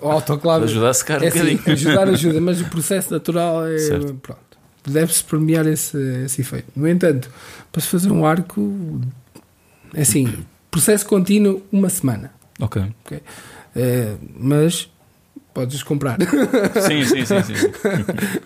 o 0.00 0.08
autoclave 0.08 0.64
Ajuda 0.64 0.90
a 0.90 0.94
secar 0.94 1.20
um 1.20 1.24
É 1.24 1.28
assim, 1.28 1.38
bocadinho. 1.56 1.62
ajudar 1.72 2.08
ajuda, 2.08 2.40
mas 2.40 2.60
o 2.60 2.64
processo 2.64 3.12
natural 3.12 3.66
é. 3.66 3.78
Certo. 3.78 4.14
Pronto. 4.14 4.40
Deve-se 4.86 5.22
premiar 5.22 5.66
esse, 5.66 5.96
esse 6.24 6.40
efeito. 6.40 6.66
No 6.74 6.88
entanto, 6.88 7.30
para 7.70 7.80
se 7.82 7.88
fazer 7.88 8.10
um 8.10 8.24
arco, 8.26 9.00
é 9.94 10.02
assim, 10.02 10.32
processo 10.70 11.06
contínuo, 11.06 11.62
uma 11.70 11.88
semana. 11.88 12.32
Ok. 12.58 12.82
É, 13.76 14.14
mas 14.36 14.90
podes 15.54 15.82
comprar. 15.82 16.16
Sim, 16.86 17.04
sim, 17.04 17.24
sim, 17.24 17.42
sim. 17.42 17.54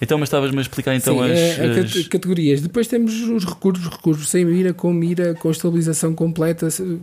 Então, 0.00 0.18
mas 0.18 0.26
estavas-me 0.28 0.58
a 0.58 0.62
explicar 0.62 0.94
então 0.94 1.18
Sim, 1.18 1.30
as, 1.30 1.38
é, 1.38 1.60
a 1.60 1.80
as- 1.84 1.92
cat- 1.94 2.08
categorias. 2.08 2.60
Depois 2.60 2.86
temos 2.86 3.14
os 3.22 3.44
recursos, 3.44 3.86
recursos 3.88 4.28
sem 4.28 4.44
mira, 4.44 4.72
com 4.74 4.92
mira, 4.92 5.34
com 5.34 5.50
estabilização 5.50 6.14
completa, 6.14 6.68
se- 6.70 6.98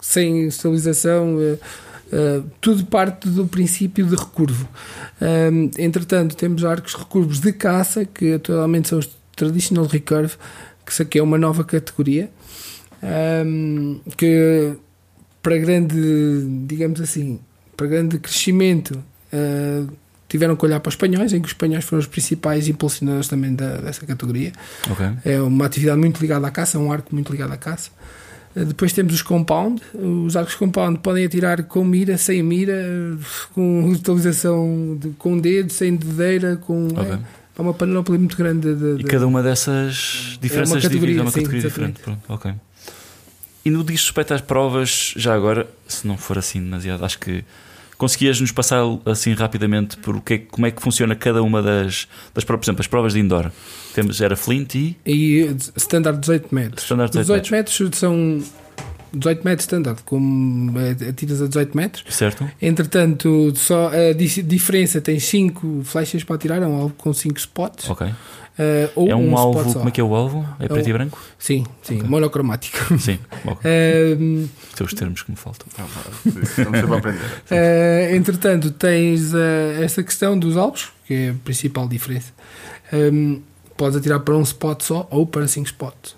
sem 0.00 0.48
estabilização, 0.48 1.38
eh, 1.40 2.42
tudo 2.60 2.84
parte 2.86 3.28
do 3.28 3.46
princípio 3.46 4.04
de 4.06 4.14
recurvo. 4.16 4.68
Ahm, 5.20 5.70
entretanto, 5.78 6.36
temos 6.36 6.62
arcos 6.64 6.94
recurvos 6.94 7.40
de 7.40 7.52
caça, 7.52 8.04
que 8.04 8.34
atualmente 8.34 8.88
são 8.88 8.98
os 8.98 9.08
Traditional 9.34 9.86
Recurve, 9.86 10.34
que 10.84 10.92
isso 10.92 11.00
aqui 11.02 11.18
é 11.18 11.22
uma 11.22 11.38
nova 11.38 11.64
categoria, 11.64 12.28
ahm, 13.02 13.98
que 14.16 14.74
para 15.42 15.56
grande, 15.58 15.96
digamos 16.66 17.00
assim, 17.00 17.40
para 17.76 17.86
grande 17.86 18.18
crescimento, 18.18 19.02
ah, 19.32 19.86
tiveram 20.32 20.56
que 20.56 20.64
olhar 20.64 20.80
para 20.80 20.88
os 20.88 20.94
espanhóis, 20.94 21.32
em 21.32 21.40
que 21.40 21.46
os 21.46 21.52
espanhóis 21.52 21.84
foram 21.84 22.00
os 22.00 22.06
principais 22.08 22.66
impulsionadores 22.66 23.28
também 23.28 23.54
da- 23.54 23.76
dessa 23.76 24.04
categoria. 24.04 24.50
Ok. 24.90 25.06
É 25.24 25.40
uma 25.40 25.66
atividade 25.66 25.98
muito 26.00 26.20
ligada 26.20 26.44
à 26.46 26.50
caça, 26.50 26.76
é 26.76 26.80
um 26.80 26.90
arco 26.90 27.14
muito 27.14 27.30
ligado 27.30 27.52
à 27.52 27.56
caça. 27.56 27.90
Eh, 28.56 28.64
Depois 28.64 28.92
temos 28.92 29.14
os 29.14 29.22
compound. 29.22 29.80
Os 29.94 30.36
arcos 30.36 30.54
compound 30.56 30.98
podem 30.98 31.24
atirar 31.24 31.62
com 31.64 31.84
mira, 31.84 32.16
sem 32.18 32.42
mira, 32.42 32.72
eh, 32.74 33.16
com 33.54 33.84
utilização 33.92 34.98
de, 35.00 35.10
com 35.10 35.38
dedo, 35.38 35.70
sem 35.72 35.94
dedeira, 35.94 36.56
com. 36.56 36.88
Ok. 36.88 37.12
É, 37.12 37.18
é 37.58 37.62
uma 37.62 37.74
panóplia 37.74 38.18
muito 38.18 38.36
grande 38.36 38.74
de. 38.74 38.94
E 38.94 38.96
de- 38.98 39.04
cada 39.04 39.26
uma 39.26 39.42
dessas 39.42 40.38
diferenças 40.40 40.82
categoria, 40.82 41.00
divide 41.00 41.18
é 41.18 41.22
uma 41.22 41.30
sim, 41.30 41.38
categoria 41.40 41.62
diferente. 41.68 42.00
Pronto, 42.00 42.20
ok. 42.28 42.52
E 43.64 43.70
no 43.70 43.84
diz 43.84 44.00
respeito 44.02 44.34
às 44.34 44.40
provas, 44.40 45.14
já 45.16 45.32
agora, 45.34 45.68
se 45.86 46.04
não 46.06 46.16
for 46.18 46.36
assim 46.36 46.60
demasiado, 46.60 47.04
acho 47.04 47.18
que 47.18 47.44
conseguias 48.02 48.40
nos 48.40 48.50
passar 48.50 48.82
assim 49.06 49.32
rapidamente 49.32 49.96
por 49.98 50.16
o 50.16 50.20
que 50.20 50.34
é- 50.34 50.38
como 50.38 50.66
é 50.66 50.70
que 50.72 50.82
funciona 50.82 51.14
cada 51.14 51.40
uma 51.42 51.62
das, 51.62 52.08
das 52.34 52.42
provas, 52.42 52.64
por 52.64 52.70
exemplo, 52.70 52.80
as 52.80 52.86
provas 52.88 53.12
de 53.12 53.20
indoor. 53.20 53.50
Temos, 53.94 54.20
era 54.20 54.34
Flint 54.34 54.74
e 54.74 54.96
E 55.06 55.56
standard 55.76 56.18
18 56.18 56.52
metros. 56.52 56.82
Standard 56.82 57.10
Os 57.16 57.20
18 57.26 57.42
18 57.44 57.50
metros 57.52 57.98
são 57.98 58.42
18 59.14 59.44
metros 59.44 59.64
standard, 59.64 60.02
como 60.04 60.78
eh, 60.80 60.96
atiras 61.10 61.40
a 61.42 61.46
18 61.46 61.76
metros. 61.76 62.04
certo? 62.08 62.50
Entretanto, 62.60 63.52
só 63.54 63.88
a 63.88 64.12
di- 64.14 64.42
diferença 64.42 65.00
tem 65.00 65.20
5 65.20 65.82
flechas 65.84 66.24
para 66.24 66.36
atirar, 66.36 66.62
é 66.62 66.66
um 66.66 66.74
alvo 66.74 66.94
com 66.96 67.12
5 67.12 67.38
spots. 67.38 67.88
Ok. 67.90 68.08
Ou 68.94 69.08
é 69.08 69.16
um, 69.16 69.24
spot 69.28 69.38
alvo, 69.38 69.72
como 69.74 69.88
é 69.88 69.90
que 69.92 70.00
é 70.00 70.04
o 70.04 70.14
alvo? 70.14 70.46
É 70.60 70.68
preto 70.68 70.86
um- 70.86 70.90
e 70.90 70.92
branco? 70.92 71.18
Sim, 71.38 71.64
sim, 71.82 71.96
Ok. 71.98 72.08
monocromático. 72.08 72.98
Sim, 72.98 73.18
ok. 73.44 73.58
Ehm, 73.70 74.46
São 74.76 74.86
os 74.86 74.92
termos 74.94 75.22
que 75.22 75.30
me 75.30 75.36
faltam. 75.36 75.66
Estamos 76.26 76.50
sempre 76.50 76.80
a 76.94 76.98
aprender. 76.98 77.20
eh, 77.50 78.10
entretanto, 78.14 78.70
tens 78.72 79.32
eh, 79.34 79.82
essa 79.82 80.02
questão 80.02 80.38
dos 80.38 80.56
alvos, 80.56 80.90
que 81.06 81.14
é 81.14 81.30
a 81.30 81.34
principal 81.44 81.88
diferença. 81.88 82.32
Ehm, 82.92 83.38
podes 83.76 83.96
atirar 83.96 84.20
para 84.20 84.36
um 84.36 84.42
spot 84.42 84.82
só 84.82 85.08
ou 85.10 85.26
para 85.26 85.48
5 85.48 85.66
spots. 85.66 86.14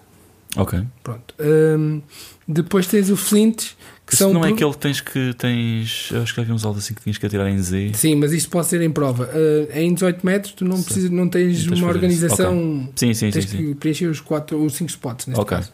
Ok. 0.56 0.82
Pronto. 1.02 1.34
Ehm, 1.38 2.00
depois 2.46 2.86
tens 2.86 3.10
o 3.10 3.16
flint, 3.16 3.70
que 4.06 4.14
Isso 4.14 4.24
são. 4.24 4.32
não 4.32 4.40
é 4.40 4.48
pro- 4.48 4.54
aquele 4.54 4.70
que 4.72 4.78
tens 4.78 5.00
que 5.00 5.34
tens. 5.34 6.08
Eu 6.12 6.22
acho 6.22 6.34
que 6.34 6.40
havia 6.40 6.54
uns 6.54 6.64
alvos 6.64 6.84
assim 6.84 6.92
que 6.94 7.02
tinhas 7.02 7.16
que 7.18 7.24
atirar 7.26 7.48
em 7.48 7.58
Z. 7.58 7.92
Sim, 7.94 8.16
mas 8.16 8.32
isto 8.32 8.50
pode 8.50 8.66
ser 8.66 8.80
em 8.82 8.90
prova. 8.90 9.30
Eh, 9.32 9.82
em 9.82 9.94
18 9.94 10.24
metros, 10.26 10.52
tu 10.52 10.64
não, 10.64 10.76
Sim. 10.76 10.82
precisas, 10.84 11.10
não 11.10 11.28
tens 11.28 11.64
tens 11.66 11.80
uma 11.80 11.88
organização. 11.88 12.88
Sim, 12.96 13.14
sim, 13.14 13.14
sim. 13.14 13.30
tens 13.30 13.48
sim. 13.48 13.56
que 13.56 13.74
preencher 13.76 14.06
os 14.06 14.20
4 14.20 14.58
ou 14.60 14.68
5 14.68 14.90
spots 14.90 15.26
neste 15.26 15.40
Ok. 15.40 15.56
caso. 15.56 15.72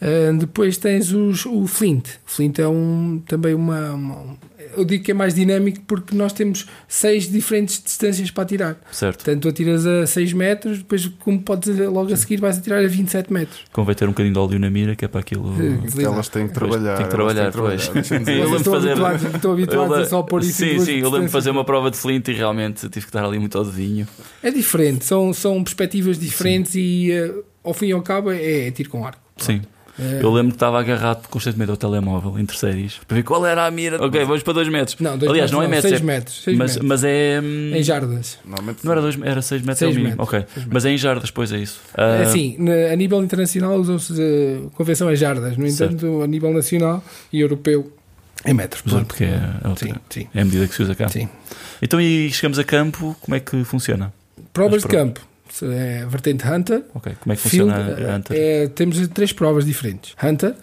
Uh, 0.00 0.36
depois 0.38 0.78
tens 0.78 1.12
os, 1.12 1.44
o 1.44 1.66
Flint. 1.66 2.06
O 2.26 2.30
Flint 2.30 2.58
é 2.58 2.66
um, 2.66 3.20
também 3.26 3.52
uma, 3.52 3.90
uma- 3.92 4.36
Eu 4.76 4.84
digo 4.84 5.04
que 5.04 5.10
é 5.10 5.14
mais 5.14 5.34
dinâmico 5.34 5.80
porque 5.86 6.14
nós 6.14 6.32
temos 6.32 6.66
seis 6.86 7.30
diferentes 7.30 7.82
distâncias 7.82 8.30
para 8.30 8.42
atirar. 8.44 8.76
Certo. 8.92 9.24
Portanto, 9.24 9.42
tu 9.42 9.48
atiras 9.48 9.86
a 9.86 10.06
6 10.06 10.32
metros, 10.32 10.78
depois, 10.78 11.06
como 11.18 11.40
podes 11.40 11.76
logo 11.78 12.12
a 12.12 12.16
seguir, 12.16 12.40
vais 12.40 12.58
atirar 12.58 12.84
a 12.84 12.88
27 12.88 13.32
metros. 13.32 13.64
Convém 13.72 13.94
ter 13.94 14.04
um 14.04 14.08
bocadinho 14.08 14.34
de 14.34 14.38
óleo 14.38 14.58
na 14.58 14.70
mira, 14.70 14.94
que 14.94 15.04
é 15.04 15.08
para 15.08 15.20
aquilo. 15.20 15.54
Sim. 15.56 16.04
Elas 16.04 16.28
têm 16.28 16.46
que 16.48 16.54
trabalhar. 16.54 16.96
tem 16.96 17.04
que 17.06 17.10
trabalhar, 17.10 17.52
pois. 17.52 17.90
Eu 17.90 18.44
lembro 18.44 18.58
de 18.58 18.64
fazer- 18.64 18.96
habituados 19.50 19.96
Eu 19.96 20.02
a 20.02 20.06
só 20.06 20.22
pôr 20.22 20.42
isso 20.42 20.52
sim, 20.52 20.78
sim, 20.78 20.98
eu 20.98 21.10
lembro 21.10 21.26
de 21.26 21.32
fazer 21.32 21.50
uma 21.50 21.64
prova 21.64 21.90
de 21.90 21.96
Flint 21.96 22.28
e 22.28 22.32
realmente 22.32 22.88
tive 22.88 23.06
que 23.06 23.12
dar 23.12 23.24
ali 23.24 23.38
muito 23.38 23.56
ao. 23.56 23.64
É 24.42 24.50
diferente, 24.50 25.04
são, 25.04 25.32
são 25.32 25.62
perspectivas 25.62 26.18
diferentes 26.18 26.74
e 26.74 27.10
uh, 27.12 27.44
ao 27.62 27.72
fim 27.72 27.86
e 27.86 27.92
ao 27.92 28.02
cabo 28.02 28.30
é, 28.30 28.66
é 28.66 28.70
tiro 28.70 28.90
com 28.90 29.06
arco. 29.06 29.20
Sim. 29.36 29.62
É- 30.00 30.20
Eu 30.22 30.30
lembro 30.32 30.50
que 30.52 30.56
estava 30.56 30.78
agarrado 30.80 31.26
constantemente 31.28 31.70
ao 31.70 31.76
telemóvel 31.76 32.38
entre 32.38 32.56
séries 32.56 32.98
para 33.06 33.16
ver 33.16 33.22
qual 33.22 33.44
era 33.46 33.66
a 33.66 33.70
mira. 33.70 34.02
Ok, 34.04 34.24
vamos 34.24 34.42
para 34.42 34.52
2 34.54 34.68
metros. 34.68 34.96
Não, 35.00 35.18
dois 35.18 35.30
Aliás, 35.30 35.50
metros 35.50 35.52
não 35.52 35.62
é 35.62 35.68
metros, 35.68 35.90
6 35.90 36.00
é- 36.00 36.04
metros. 36.04 36.42
seis 36.44 36.56
Mas, 36.58 36.70
metros. 36.72 36.88
mas 36.88 37.04
é. 37.04 37.40
hum, 37.42 37.72
Em 37.74 37.82
jardas. 37.82 38.38
Normalmente 38.44 38.84
Não 38.84 38.92
era 38.92 39.00
2 39.00 39.18
era 39.22 39.42
6 39.42 39.62
metros 39.62 39.82
é 39.82 39.84
o 39.84 39.88
Seis 39.88 39.96
mínimo. 39.96 40.10
metros, 40.16 40.28
Ok. 40.28 40.38
seis 40.40 40.48
metros. 40.56 40.72
Mas 40.72 40.84
é 40.84 40.90
em 40.90 40.98
jardas, 40.98 41.30
pois 41.30 41.52
é 41.52 41.58
isso. 41.58 41.80
É 41.96 42.02
Ah, 42.02 42.22
assim, 42.22 42.56
a 42.92 42.96
nível 42.96 43.22
internacional 43.22 43.76
usam-se 43.78 44.12
uh, 44.12 44.70
convenção 44.74 45.10
em 45.12 45.16
jardas, 45.16 45.56
no 45.56 45.68
Certo. 45.70 45.94
entanto, 45.94 46.22
a 46.22 46.26
nível 46.26 46.52
nacional 46.52 47.02
e 47.32 47.40
europeu 47.40 47.92
em 48.46 48.54
metros. 48.54 48.82
Mas 48.86 48.94
é 48.94 49.04
porque 49.04 49.24
é, 49.24 49.34
a 49.64 49.76
Sim, 49.76 49.92
sim. 50.08 50.26
é 50.34 50.40
a 50.40 50.44
medida 50.44 50.66
que 50.66 50.74
se 50.74 50.82
usa 50.82 50.94
cá. 50.94 51.08
sim. 51.08 51.28
Então, 51.82 52.00
e 52.00 52.30
chegamos 52.32 52.58
a 52.58 52.64
campo, 52.64 53.16
como 53.20 53.34
é 53.34 53.40
que 53.40 53.64
funciona? 53.64 54.12
Provas 54.52 54.76
As 54.76 54.82
de 54.82 54.88
campo. 54.88 55.20
É 55.62 56.06
vertente 56.06 56.46
Hunter. 56.46 56.82
Como 56.92 57.02
é 57.32 57.36
que 57.36 57.48
Field, 57.48 57.72
funciona 57.72 58.12
a 58.12 58.16
Hunter? 58.16 58.36
é, 58.38 58.68
temos 58.68 59.06
três 59.08 59.32
provas 59.32 59.64
diferentes: 59.64 60.14
Hunter, 60.22 60.54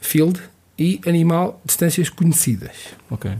Field 0.00 0.40
e 0.78 1.00
Animal 1.06 1.60
Distâncias 1.64 2.08
Conhecidas. 2.08 2.72
Ok, 3.10 3.30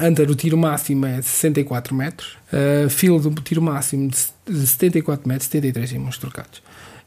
Hunter, 0.00 0.30
o 0.30 0.34
tiro 0.34 0.56
máximo 0.56 1.04
é 1.06 1.20
64 1.20 1.94
metros. 1.94 2.36
Uh, 2.52 2.88
field, 2.88 3.28
o 3.28 3.34
tiro 3.34 3.60
máximo 3.62 4.08
de 4.08 4.16
s- 4.16 4.32
de 4.46 4.66
74 4.66 5.28
metros, 5.28 5.46
73 5.48 5.92
em 5.92 5.98
mãos 5.98 6.16
trocados. 6.18 6.62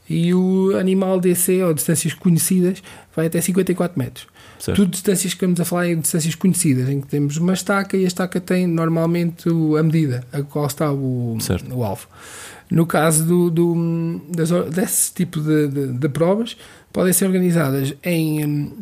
E 0.07 0.31
o 0.35 0.77
animal 0.77 1.19
DC, 1.19 1.63
ou 1.63 1.73
distâncias 1.73 2.13
conhecidas, 2.13 2.83
vai 3.15 3.25
até 3.25 3.41
54 3.41 3.97
metros. 3.97 4.27
certo. 4.59 4.77
Tudo 4.77 4.91
distâncias 4.91 5.33
que 5.33 5.37
estamos 5.37 5.59
a 5.59 5.65
falar 5.65 5.87
em 5.89 5.99
distâncias 5.99 6.35
conhecidas, 6.35 6.87
em 6.89 7.01
que 7.01 7.07
temos 7.07 7.37
uma 7.37 7.53
estaca 7.53 7.97
e 7.97 8.03
a 8.03 8.07
estaca 8.07 8.39
tem 8.39 8.67
normalmente 8.67 9.49
a 9.49 9.81
medida 9.81 10.23
a 10.31 10.43
qual 10.43 10.67
está 10.67 10.91
o, 10.91 11.35
o 11.71 11.83
alvo. 11.83 12.07
No 12.69 12.85
caso 12.85 13.25
do, 13.25 13.49
do- 13.51 14.21
das, 14.35 14.49
desse 14.73 15.13
tipo 15.13 15.39
de, 15.41 15.67
de- 15.67 15.93
de 15.93 16.09
provas, 16.09 16.57
podem 16.91 17.13
ser 17.13 17.25
organizadas 17.25 17.93
em, 18.03 18.45
hum, 18.45 18.77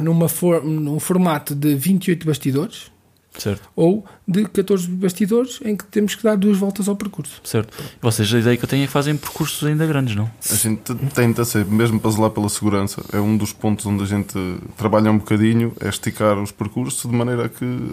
numa 0.00 0.28
for, 0.28 0.64
num 0.64 0.98
formato 1.00 1.54
de 1.54 1.74
28 1.74 2.26
bastidores 2.26 2.90
Certo, 3.36 3.68
ou 3.76 4.04
de 4.26 4.46
14 4.46 4.88
bastidores 4.88 5.60
em 5.64 5.76
que 5.76 5.84
temos 5.84 6.14
que 6.16 6.22
dar 6.24 6.36
duas 6.36 6.56
voltas 6.56 6.88
ao 6.88 6.96
percurso. 6.96 7.40
certo. 7.44 7.76
Vocês, 8.00 8.32
a 8.34 8.38
ideia 8.40 8.56
que 8.56 8.64
eu 8.64 8.68
tenho 8.68 8.82
é 8.82 8.86
que 8.86 8.92
fazem 8.92 9.16
percursos 9.16 9.62
ainda 9.68 9.86
grandes, 9.86 10.16
não? 10.16 10.28
A 10.50 10.54
gente 10.54 10.92
tenta 11.14 11.44
ser, 11.44 11.64
mesmo 11.66 12.00
para 12.00 12.10
zelar 12.10 12.30
pela 12.30 12.48
segurança, 12.48 13.00
é 13.12 13.20
um 13.20 13.36
dos 13.36 13.52
pontos 13.52 13.86
onde 13.86 14.02
a 14.02 14.06
gente 14.06 14.34
trabalha 14.76 15.12
um 15.12 15.18
bocadinho, 15.18 15.72
é 15.80 15.88
esticar 15.88 16.36
os 16.38 16.50
percursos 16.50 17.08
de 17.08 17.16
maneira 17.16 17.44
a 17.46 17.48
que 17.48 17.92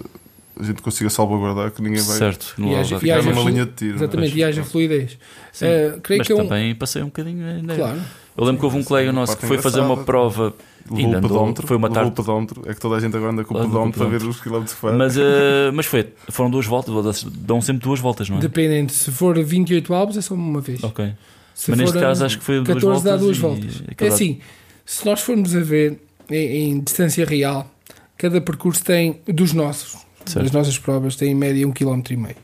a 0.59 0.63
gente 0.63 0.81
consiga 0.81 1.09
salvaguardar 1.09 1.71
que 1.71 1.81
ninguém 1.81 2.01
vai 2.01 2.17
Certo, 2.17 2.53
E 2.57 2.61
vai 2.61 2.81
e 2.81 2.85
ficar 2.85 3.23
numa 3.23 3.33
flu- 3.33 3.49
linha 3.49 3.65
de 3.65 3.71
tiro. 3.73 3.95
Exatamente, 3.97 4.37
e 4.37 4.43
haja 4.43 4.63
fluidez. 4.63 5.17
Sim. 5.51 5.65
Eh, 5.65 5.99
creio 6.01 6.19
Mas 6.19 6.27
que 6.27 6.33
é 6.33 6.35
um. 6.35 6.47
também 6.47 6.75
passei 6.75 7.01
um 7.01 7.05
bocadinho 7.05 7.45
ainda. 7.45 7.75
Claro. 7.75 8.01
Eu 8.37 8.43
lembro 8.43 8.59
que 8.59 8.65
houve 8.65 8.77
um 8.77 8.83
colega 8.83 9.11
nosso 9.13 9.37
que 9.37 9.45
foi 9.45 9.57
fazer 9.57 9.79
uma 9.81 9.97
prova, 10.03 10.53
Levou 10.87 10.99
Ainda 11.03 11.17
o 11.17 11.21
pedómetro, 11.23 11.65
foi 11.65 11.77
uma 11.77 11.87
levou 11.87 12.03
o 12.03 12.11
tarde. 12.11 12.21
pedómetro, 12.21 12.61
é 12.69 12.73
que 12.75 12.79
toda 12.79 12.95
a 12.95 12.99
gente 12.99 13.17
agora 13.17 13.31
anda 13.31 13.43
com 13.43 13.55
o 13.55 13.59
pedómetro 13.59 13.99
para 14.07 14.19
ver 14.19 14.23
os 14.23 14.39
quilómetros 14.39 14.75
que 14.75 14.81
faz. 14.81 14.95
mas, 14.95 15.17
eh, 15.17 15.71
mas 15.73 15.87
foi, 15.87 16.07
foram 16.29 16.51
duas 16.51 16.67
voltas, 16.67 17.23
dão 17.23 17.59
sempre 17.59 17.81
duas 17.87 17.99
voltas, 17.99 18.29
não 18.29 18.37
é? 18.37 18.39
Dependendo, 18.39 18.91
se 18.91 19.09
for 19.09 19.35
28 19.43 19.91
alvos 19.95 20.15
é 20.15 20.21
só 20.21 20.35
uma 20.35 20.61
vez. 20.61 20.83
Ok. 20.83 21.11
Se 21.55 21.71
Mas 21.71 21.79
neste 21.79 21.97
caso 21.99 22.23
acho 22.23 22.37
que 22.37 22.43
foi 22.45 22.55
duas 22.61 22.67
14 22.67 22.85
voltas. 22.85 23.03
dá 23.03 23.17
duas 23.17 23.35
e 23.37 23.39
voltas. 23.39 23.81
É 23.87 23.91
aquela- 23.93 24.13
assim, 24.13 24.39
se 24.85 25.03
nós 25.07 25.21
formos 25.21 25.55
a 25.55 25.59
ver 25.61 25.99
em, 26.29 26.69
em 26.69 26.79
distância 26.81 27.25
real, 27.25 27.67
cada 28.15 28.39
percurso 28.39 28.83
tem, 28.85 29.19
dos 29.25 29.53
nossos, 29.53 29.95
Certo. 30.25 30.43
das 30.43 30.51
nossas 30.51 30.77
provas, 30.79 31.15
tem 31.15 31.31
em 31.31 31.35
média 31.35 31.67
um 31.67 31.71
quilómetro 31.71 32.13
e 32.13 32.17
meio. 32.17 32.35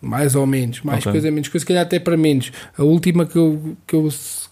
Mais 0.00 0.34
ou 0.34 0.44
menos, 0.46 0.80
mais 0.82 1.00
Ok. 1.00 1.12
coisa, 1.12 1.30
menos 1.30 1.48
coisa, 1.48 1.62
se 1.62 1.66
calhar 1.66 1.82
até 1.84 1.98
para 2.00 2.16
menos. 2.16 2.50
A 2.76 2.82
última 2.82 3.24
que 3.24 3.36
eu, 3.36 3.76
que 3.86 3.94
eu, 3.94 4.08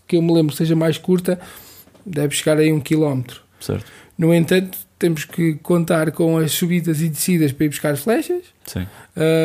que 0.07 0.17
eu 0.17 0.23
me 0.23 0.33
lembro 0.33 0.55
seja 0.55 0.77
mais 0.77 0.97
curta 0.97 1.41
deve 2.07 2.35
chegar 2.35 2.57
aí 2.59 2.73
um 2.73 2.81
quilómetro. 2.81 3.43
Certo, 3.61 3.85
No 4.17 4.33
entanto, 4.35 4.79
temos 4.99 5.25
que 5.25 5.55
contar 5.57 6.13
com 6.13 6.37
as 6.39 6.53
subidas 6.53 7.01
e 7.01 7.09
descidas 7.09 7.53
para 7.53 7.67
ir 7.67 7.69
buscar 7.71 7.97
flechas, 7.97 8.43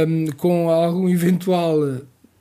hum, 0.07 0.27
com 0.38 0.69
algum 0.69 1.09
eventual 1.09 1.77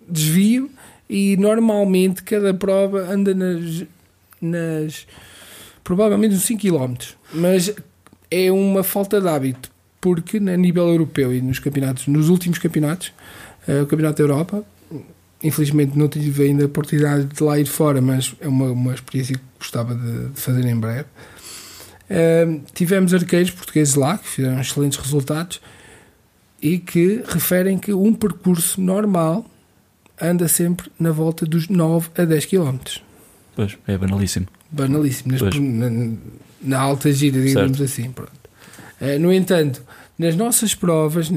desvio 0.09 0.71
e 1.09 1.37
normalmente 1.39 2.23
cada 2.23 2.53
prova 2.53 3.01
anda 3.11 3.35
nas, 3.35 3.85
nas 4.41 5.07
provavelmente 5.83 6.35
uns 6.35 6.43
5 6.43 6.61
km 6.61 6.95
mas 7.33 7.73
é 8.31 8.51
uma 8.53 8.83
falta 8.83 9.21
de 9.21 9.29
hábito 9.29 9.71
porque 10.05 10.37
a 10.37 10.57
nível 10.59 10.87
europeu 10.89 11.35
e 11.35 11.41
nos 11.41 11.59
campeonatos 11.59 12.07
nos 12.09 12.29
últimos 12.29 12.59
campeonatos 12.59 13.11
eh, 13.67 13.81
o 13.81 13.87
campeonato 13.87 14.19
da 14.19 14.23
Europa 14.25 14.63
infelizmente 15.43 15.97
não 15.97 16.09
tive 16.09 16.45
ainda 16.45 16.65
a 16.65 16.67
oportunidade 16.67 17.25
de 17.25 17.43
lá 17.43 17.59
ir 17.59 17.65
fora 17.67 18.03
mas 18.03 18.35
é 18.39 18.47
uma, 18.47 18.67
uma 18.67 18.93
experiência 18.93 19.35
que 19.35 19.43
gostava 19.59 19.95
de, 19.95 20.29
de 20.29 20.39
fazer 20.41 20.65
em 20.67 20.77
breve 20.79 21.07
Hum, 22.11 22.61
tivemos 22.75 23.15
arqueiros 23.15 23.51
portugueses 23.51 23.95
lá 23.95 24.19
que 24.19 24.29
fizeram 24.29 24.61
excelentes 24.61 24.99
resultados 24.99 25.59
e 26.61 26.79
que 26.79 27.23
referem 27.27 27.79
que 27.79 27.95
um 27.95 28.13
percurso 28.13 28.79
normal 28.79 29.47
anda 30.21 30.47
sempre 30.47 30.91
na 31.01 31.13
volta 31.13 31.47
dos 31.47 31.67
9 31.69 32.11
a 32.19 32.25
10 32.27 32.45
km. 32.45 32.77
Pois, 33.57 33.79
é 33.87 33.97
banalíssimo. 33.97 34.47
Banalíssimo. 34.71 35.33
Nas- 35.33 35.59
na, 35.59 36.17
na 36.61 36.79
alta 36.79 37.11
gira, 37.11 37.41
digamos 37.41 37.81
assim. 37.81 38.13
Pronto. 38.13 38.33
Eh, 39.05 39.19
no 39.19 39.33
entanto, 39.33 39.83
nas 40.19 40.35
nossas 40.37 40.75
provas, 40.75 41.29
a 41.29 41.33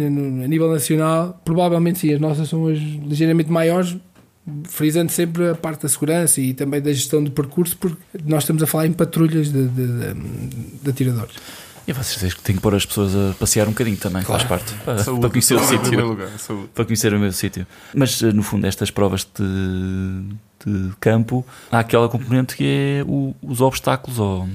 nível 0.47 0.71
nacional, 0.71 1.41
provavelmente 1.43 1.99
sim, 1.99 2.13
as 2.13 2.19
nossas 2.21 2.47
são 2.49 2.67
as 2.67 2.77
ligeiramente 2.80 3.51
maiores, 3.51 3.95
frisando 4.63 5.12
sempre 5.12 5.49
a 5.49 5.56
parte 5.56 5.82
da 5.84 5.89
segurança 5.89 6.39
e 6.39 6.53
também 6.53 6.80
da 6.82 6.93
gestão 6.93 7.23
do 7.23 7.32
percurso, 7.32 7.75
porque 7.77 7.97
nós 8.25 8.43
estamos 8.43 8.63
a 8.63 8.67
falar 8.67 8.88
em 8.88 8.93
patrulhas 8.93 9.51
de, 9.51 9.67
de, 9.67 9.88
de- 9.88 10.13
de 10.84 10.89
atiradores. 10.89 11.36
E 11.88 11.93
vocês 11.93 12.34
têm 12.43 12.56
que 12.56 12.62
pôr 12.62 12.75
as 12.75 12.86
pessoas 12.86 13.15
a 13.15 13.34
passear 13.39 13.65
um 13.65 13.71
bocadinho 13.71 13.95
também, 13.97 14.21
faz 14.21 14.43
parte. 14.43 14.73
Para, 14.86 14.97
Saúde, 15.03 15.21
para 15.21 15.30
conhecer 15.30 15.56
o 15.56 15.60
saúde 15.60 15.77
primeiro 15.89 16.17
sítio. 16.38 16.56
lugar. 16.56 16.67
Para 16.75 16.86
conhecer 16.86 17.13
o 17.13 17.19
meu 17.19 17.32
sítio. 17.32 17.65
Mas 17.95 18.21
eh, 18.21 18.32
no 18.34 18.43
fundo, 18.43 18.67
estas 18.67 18.91
provas 18.91 19.25
de, 19.38 20.21
de 20.65 20.91
campo, 20.99 21.45
há 21.71 21.80
aquela 21.80 22.10
componente 22.10 22.56
que 22.58 22.63
é 22.65 23.03
o- 23.08 23.34
os 23.41 23.62
obstáculos, 23.62 24.19
ou 24.19 24.47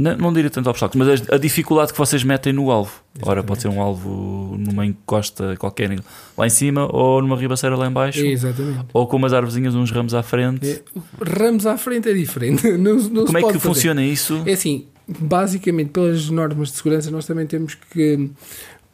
não, 0.00 0.16
não 0.16 0.32
diria 0.32 0.50
tanto 0.50 0.68
obstáculos, 0.70 1.06
mas 1.06 1.28
a, 1.28 1.34
a 1.34 1.38
dificuldade 1.38 1.92
que 1.92 1.98
vocês 1.98 2.24
metem 2.24 2.52
no 2.52 2.70
alvo. 2.70 2.92
Ora, 3.22 3.42
pode 3.42 3.60
ser 3.62 3.68
um 3.68 3.80
alvo 3.80 4.56
numa 4.58 4.86
encosta 4.86 5.56
qualquer 5.56 5.90
lá 6.36 6.46
em 6.46 6.50
cima, 6.50 6.88
ou 6.94 7.20
numa 7.20 7.36
ribaceira 7.36 7.76
lá 7.76 7.86
em 7.86 7.92
baixo, 7.92 8.24
Exatamente. 8.24 8.86
ou 8.92 9.06
com 9.06 9.16
umas 9.16 9.32
árvorezinhas, 9.32 9.74
uns 9.74 9.90
ramos 9.90 10.14
à 10.14 10.22
frente. 10.22 10.68
É, 10.68 10.82
Ramos 11.38 11.66
à 11.66 11.76
frente 11.76 12.08
é 12.08 12.12
diferente. 12.12 12.66
Não, 12.78 12.96
não 12.96 13.24
Como 13.26 13.38
é 13.38 13.42
que 13.42 13.46
fazer. 13.48 13.58
funciona 13.60 14.04
isso? 14.04 14.42
É 14.46 14.52
assim, 14.52 14.86
basicamente, 15.06 15.90
pelas 15.90 16.30
normas 16.30 16.68
de 16.70 16.76
segurança, 16.76 17.10
nós 17.10 17.26
também 17.26 17.46
temos 17.46 17.74
que 17.74 18.30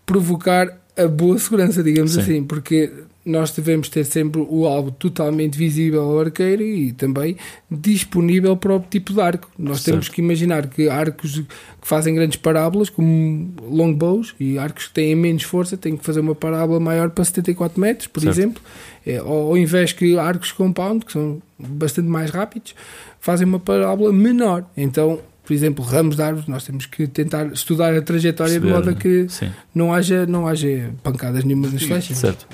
provocar 0.04 0.68
a 0.96 1.06
boa 1.06 1.38
segurança, 1.38 1.82
digamos 1.82 2.12
Sim. 2.12 2.20
assim, 2.20 2.44
porque 2.44 2.92
nós 3.26 3.50
devemos 3.50 3.88
ter 3.88 4.04
sempre 4.04 4.40
o 4.48 4.66
alvo 4.66 4.92
totalmente 4.92 5.58
visível 5.58 6.00
ao 6.02 6.20
arqueiro 6.20 6.62
e 6.62 6.92
também 6.92 7.36
disponível 7.68 8.56
para 8.56 8.76
o 8.76 8.80
tipo 8.80 9.12
de 9.12 9.20
arco. 9.20 9.50
Nós 9.58 9.78
Certo. 9.80 9.86
temos 9.94 10.08
que 10.08 10.20
imaginar 10.22 10.66
que 10.68 10.88
arcos 10.88 11.40
que 11.40 11.46
fazem 11.82 12.14
grandes 12.14 12.36
parábolas, 12.36 12.88
como 12.88 13.52
longbows, 13.68 14.34
e 14.38 14.56
arcos 14.58 14.86
que 14.86 14.94
têm 14.94 15.14
menos 15.14 15.42
força, 15.42 15.76
têm 15.76 15.96
que 15.96 16.04
fazer 16.04 16.20
uma 16.20 16.34
parábola 16.34 16.78
maior 16.80 17.10
para 17.10 17.24
74 17.24 17.80
metros, 17.80 18.06
por 18.06 18.20
Certo. 18.20 18.34
exemplo, 18.38 18.62
É, 19.04 19.18
ao 19.18 19.28
ao 19.50 19.56
invés 19.58 19.92
que 19.92 20.18
arcos 20.18 20.50
compound, 20.50 21.04
que 21.04 21.12
são 21.12 21.40
bastante 21.58 22.08
mais 22.08 22.30
rápidos, 22.30 22.74
fazem 23.20 23.46
uma 23.46 23.60
parábola 23.60 24.12
menor. 24.12 24.64
Então, 24.76 25.20
por 25.44 25.52
exemplo, 25.52 25.84
ramos 25.84 26.16
de 26.16 26.22
árvores, 26.22 26.48
nós 26.48 26.64
temos 26.64 26.86
que 26.86 27.06
tentar 27.06 27.46
estudar 27.52 27.94
a 27.94 28.02
trajetória 28.02 28.54
de 28.54 28.60
Perceber, 28.60 28.74
modo 28.86 28.90
a 28.90 28.94
que 29.00 29.28
Sim, 29.28 29.50
não 29.72 29.92
haja, 29.94 30.26
não 30.26 30.48
haja 30.48 30.90
pancadas 31.04 31.44
nenhumas 31.44 31.72
nas 31.72 31.82
flechas. 31.84 32.18
certo. 32.18 32.48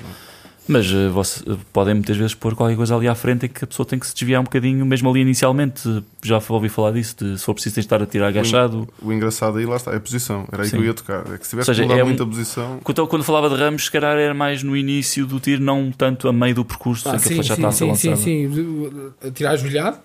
Mas 0.67 0.85
eh, 0.91 1.09
você- 1.09 1.43
eh, 1.49 1.57
podem 1.73 1.93
muitas 1.93 2.15
vezes 2.15 2.33
pôr 2.33 2.55
qualquer 2.55 2.75
coisa 2.77 2.95
ali 2.95 3.07
à 3.07 3.15
frente 3.15 3.45
e 3.45 3.49
que 3.49 3.63
a 3.63 3.67
pessoa 3.67 3.85
tem 3.85 3.99
que 3.99 4.07
se 4.07 4.13
desviar 4.15 4.39
um 4.39 4.45
bocadinho, 4.45 4.85
mesmo 4.85 5.09
ali 5.09 5.19
inicialmente. 5.19 6.03
Já 6.23 6.41
ouvi 6.49 6.69
falar 6.69 6.91
disso, 6.91 7.15
de 7.19 7.37
se 7.37 7.43
for 7.43 7.53
preciso 7.53 7.79
estar 7.81 8.01
a 8.01 8.05
tirar 8.05 8.27
agachado. 8.27 8.87
O 9.01 9.11
engraçado 9.11 9.57
aí, 9.57 9.65
lá 9.65 9.75
está, 9.75 9.91
é 9.91 9.97
a 9.97 9.99
posição. 9.99 10.47
Era 10.51 10.63
aí 10.63 10.69
Sim. 10.69 10.77
que 10.77 10.81
eu 10.83 10.85
ia 10.87 10.93
tocar. 10.93 11.19
É 11.33 11.37
que 11.37 11.43
se 11.43 11.49
tivesse 11.49 11.69
Ou 11.69 11.75
seja, 11.75 11.81
que 11.83 11.87
mudar 11.89 11.99
é 11.99 12.03
um- 12.03 12.07
muita 12.07 12.25
posição. 12.25 12.79
Quando, 12.81 13.07
quando 13.07 13.23
falava 13.23 13.49
de 13.49 13.55
ramos, 13.55 13.85
se 13.85 13.91
calhar 13.91 14.15
era 14.17 14.33
mais 14.33 14.63
no 14.63 14.77
início 14.77 15.25
do 15.25 15.39
tiro, 15.39 15.61
não 15.61 15.91
tanto 15.91 16.29
a 16.29 16.33
meio 16.33 16.55
do 16.55 16.63
percurso, 16.63 17.09
Ah, 17.09 17.15
em 17.15 17.19
que 17.19 17.25
a 17.25 17.27
sim, 17.27 17.33
flecha 17.35 17.55
sim, 17.55 17.61
está 17.61 17.67
a 17.67 17.71
ser 17.71 17.77
sim, 17.95 17.95
sim, 17.95 18.43
lançada. 18.45 19.11
sim. 19.21 19.31
Tirar 19.33 19.51
ajoelhado, 19.51 19.97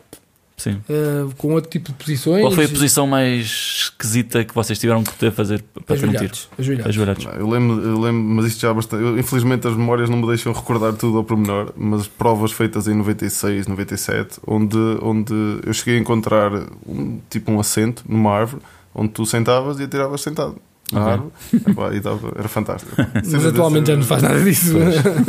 Sim. 0.59 0.81
eh, 0.91 1.25
com 1.39 1.53
outro 1.55 1.71
tipo 1.71 1.89
de 1.93 1.95
posições. 1.95 2.41
Qual 2.43 2.51
foi 2.53 2.65
a 2.65 2.69
posição 2.69 3.07
mais 3.07 3.45
esquisita 3.85 4.45
que 4.45 4.53
vocês 4.55 4.79
tiveram 4.79 5.03
que 5.05 5.13
ter 5.15 5.31
fazer 5.33 5.65
para 5.87 5.97
ter 5.97 6.05
um 6.07 6.13
tiro? 6.13 6.33
Ajoelhados. 6.59 6.87
ajoelhados. 6.91 7.25
Não, 7.25 7.33
Eu 7.33 7.49
lembro, 7.49 7.81
eu 7.81 8.01
lembro, 8.01 8.21
mas 8.35 8.47
isto 8.47 8.61
já 8.61 8.71
há 8.71 8.75
bastante. 8.75 9.03
eu- 9.03 9.19
infelizmente 9.19 9.67
as 9.69 9.77
memórias 9.77 10.11
não 10.11 10.19
me 10.19 10.27
deixam 10.27 10.53
recordar 10.53 10.93
tudo 10.95 11.17
ao 11.19 11.25
pormenor, 11.25 11.73
mas 11.77 12.07
provas 12.09 12.51
feitas 12.53 12.89
em 12.89 12.95
96, 12.95 13.67
97, 13.69 14.41
onde, 14.47 14.77
onde 15.01 15.33
eu 15.65 15.73
cheguei 15.73 15.97
a 15.97 16.01
encontrar 16.01 16.51
um, 16.87 17.21
tipo 17.31 17.53
um 17.53 17.61
assento 17.61 18.03
numa 18.09 18.33
árvore 18.33 18.61
onde 18.95 19.11
tu 19.13 19.25
sentavas 19.25 19.79
e 19.79 19.85
atiravas 19.85 20.21
sentado. 20.21 20.57
Na 20.91 21.01
Ok. 21.03 21.13
árvore, 21.13 21.31
Epá, 21.71 21.95
e 21.95 22.01
dava- 22.01 22.33
era 22.37 22.49
fantástico. 22.49 22.97
Mas 23.15 23.47
atualmente 23.47 23.89
já 23.89 23.97
não 23.97 24.03
faz 24.03 24.23
nada 24.23 24.43
disso. 24.43 24.73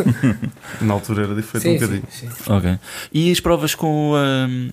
Na 0.82 0.94
altura 0.94 1.24
era 1.24 1.36
diferente 1.36 1.64
Sim, 1.64 1.70
um 1.70 1.74
sim, 1.74 1.80
bocadinho. 1.80 2.04
sim. 2.10 2.28
Ok. 2.52 2.80
E 3.14 3.32
as 3.32 3.40
provas 3.40 3.76
com. 3.76 4.14
hum, 4.16 4.70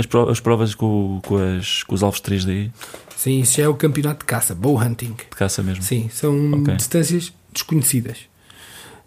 as, 0.00 0.06
pro- 0.06 0.28
as 0.28 0.40
provas 0.40 0.74
com, 0.74 1.20
com, 1.24 1.36
as, 1.36 1.82
com 1.84 1.94
os 1.94 2.02
alvos 2.02 2.20
3D 2.20 2.70
Sim, 3.16 3.40
isso 3.40 3.58
já 3.58 3.64
é 3.64 3.68
o 3.68 3.74
campeonato 3.74 4.20
de 4.20 4.24
caça, 4.24 4.54
bow 4.54 4.76
hunting. 4.80 5.12
de 5.12 5.36
caça 5.36 5.62
mesmo? 5.62 5.82
Sim, 5.82 6.08
são 6.12 6.52
Ok. 6.54 6.74
distâncias 6.76 7.32
desconhecidas. 7.52 8.16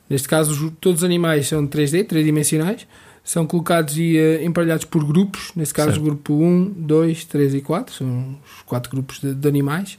Neste 0.10 0.28
caso, 0.28 0.52
os- 0.68 0.74
todos 0.80 1.00
os 1.00 1.04
animais 1.04 1.48
são 1.48 1.66
3D, 1.66 2.04
tridimensionais, 2.06 2.86
são 3.24 3.48
colocados 3.48 3.98
e 3.98 4.18
eh, 4.18 4.44
emparelhados 4.46 4.86
por 4.86 5.04
grupos. 5.04 5.52
Neste 5.56 5.74
caso, 5.74 5.92
Certo. 5.92 6.04
grupo 6.04 6.34
1, 6.36 6.74
2, 6.78 7.26
3 7.26 7.54
e 7.56 7.62
4, 7.62 7.96
são 7.96 8.38
os 8.46 8.62
quatro 8.64 8.92
grupos 8.92 9.20
de, 9.20 9.34
de 9.34 9.48
animais. 9.48 9.98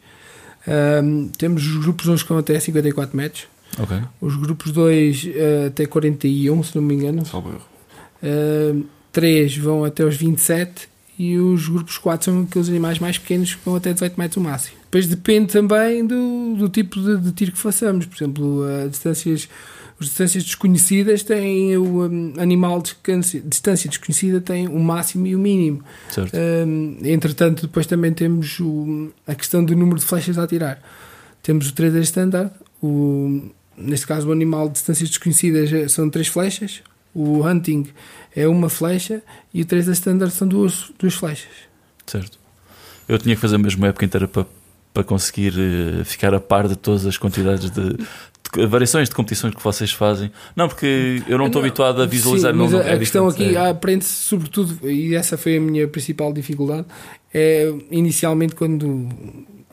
Temos 1.36 1.66
os 1.66 1.76
grupos 1.84 2.06
1 2.06 2.16
que 2.16 2.28
vão 2.28 2.38
até 2.38 2.58
54 2.60 3.16
metros, 3.16 3.46
Ok. 3.78 3.98
os 4.20 4.36
grupos 4.36 4.70
2 4.72 5.28
eh, 5.34 5.66
até 5.68 5.86
41, 5.86 6.62
se 6.62 6.76
não 6.76 6.82
me 6.82 6.94
engano. 6.94 7.24
Salvo 7.26 7.48
erro. 7.50 8.84
3 9.14 9.56
vão 9.56 9.84
até 9.84 10.04
os 10.04 10.16
27 10.16 10.88
e 11.18 11.38
os 11.38 11.68
grupos 11.68 11.96
4 11.96 12.24
são 12.24 12.42
aqueles 12.42 12.68
animais 12.68 12.98
mais 12.98 13.16
pequenos 13.16 13.54
que 13.54 13.64
vão 13.64 13.76
até 13.76 13.92
18 13.92 14.18
metros 14.18 14.36
o 14.36 14.40
máximo. 14.40 14.76
Depois 14.84 15.06
depende 15.06 15.52
também 15.52 16.04
do, 16.06 16.56
do 16.58 16.68
tipo 16.68 17.00
de, 17.00 17.16
de 17.18 17.32
tiro 17.32 17.52
que 17.52 17.58
façamos. 17.58 18.04
Por 18.06 18.16
exemplo, 18.16 18.64
a 18.64 18.88
distâncias, 18.88 19.48
as 20.00 20.06
distâncias 20.06 20.42
desconhecidas 20.44 21.22
têm 21.22 21.76
o 21.76 22.04
um, 22.06 22.34
animal 22.36 22.82
de 22.82 22.94
distância 23.44 23.88
desconhecida 23.88 24.40
tem 24.40 24.66
o 24.66 24.78
máximo 24.80 25.26
e 25.28 25.36
o 25.36 25.38
mínimo. 25.38 25.82
Um, 26.66 26.96
entretanto, 27.04 27.62
depois 27.62 27.86
também 27.86 28.12
temos 28.12 28.58
o- 28.60 29.10
a 29.26 29.34
questão 29.36 29.64
do 29.64 29.74
número 29.76 29.98
de 30.00 30.04
flechas 30.04 30.36
a 30.36 30.42
atirar. 30.42 30.82
Temos 31.42 31.68
o 31.68 31.72
3D 31.72 32.00
standard, 32.02 32.50
o, 32.82 33.42
neste 33.78 34.06
caso 34.06 34.28
o 34.28 34.32
animal 34.32 34.66
de 34.66 34.74
distâncias 34.74 35.08
desconhecidas 35.10 35.72
eh, 35.72 35.86
são 35.88 36.08
três 36.10 36.26
flechas, 36.26 36.82
o 37.14 37.46
hunting 37.46 37.86
é 38.34 38.46
uma 38.48 38.68
flecha 38.68 39.22
e 39.52 39.62
o 39.62 39.64
3D 39.64 39.92
standard 39.92 40.32
são 40.34 40.48
duas, 40.48 40.90
duas 40.98 41.14
flechas. 41.14 41.52
Certo. 42.06 42.38
Eu 43.08 43.18
tinha 43.18 43.34
que 43.34 43.40
fazer 43.40 43.56
a 43.56 43.58
mesma 43.58 43.88
época 43.88 44.04
inteira 44.04 44.26
para, 44.26 44.46
para 44.92 45.04
conseguir 45.04 45.54
eh, 45.56 46.04
ficar 46.04 46.34
a 46.34 46.40
par 46.40 46.66
de 46.66 46.76
todas 46.76 47.06
as 47.06 47.16
quantidades 47.16 47.70
de, 47.70 47.96
de 48.54 48.66
variações 48.66 49.08
de 49.08 49.14
competições 49.14 49.54
que 49.54 49.62
vocês 49.62 49.92
fazem. 49.92 50.30
Não, 50.56 50.68
porque 50.68 51.22
eu 51.28 51.38
não 51.38 51.46
estou 51.46 51.60
habituado 51.60 52.02
a 52.02 52.06
visualizar. 52.06 52.52
Sim, 52.52 52.58
não, 52.58 52.64
mas 52.64 52.72
não- 52.72 52.80
a, 52.80 52.84
é 52.84 52.94
a 52.94 52.98
questão 52.98 53.28
aqui 53.28 53.54
é. 53.56 53.70
aprende-se 53.70 54.12
sobretudo, 54.12 54.88
e 54.88 55.14
essa 55.14 55.36
foi 55.36 55.56
a 55.56 55.60
minha 55.60 55.86
principal 55.86 56.32
dificuldade, 56.32 56.86
é 57.32 57.72
inicialmente 57.90 58.54
quando 58.54 59.08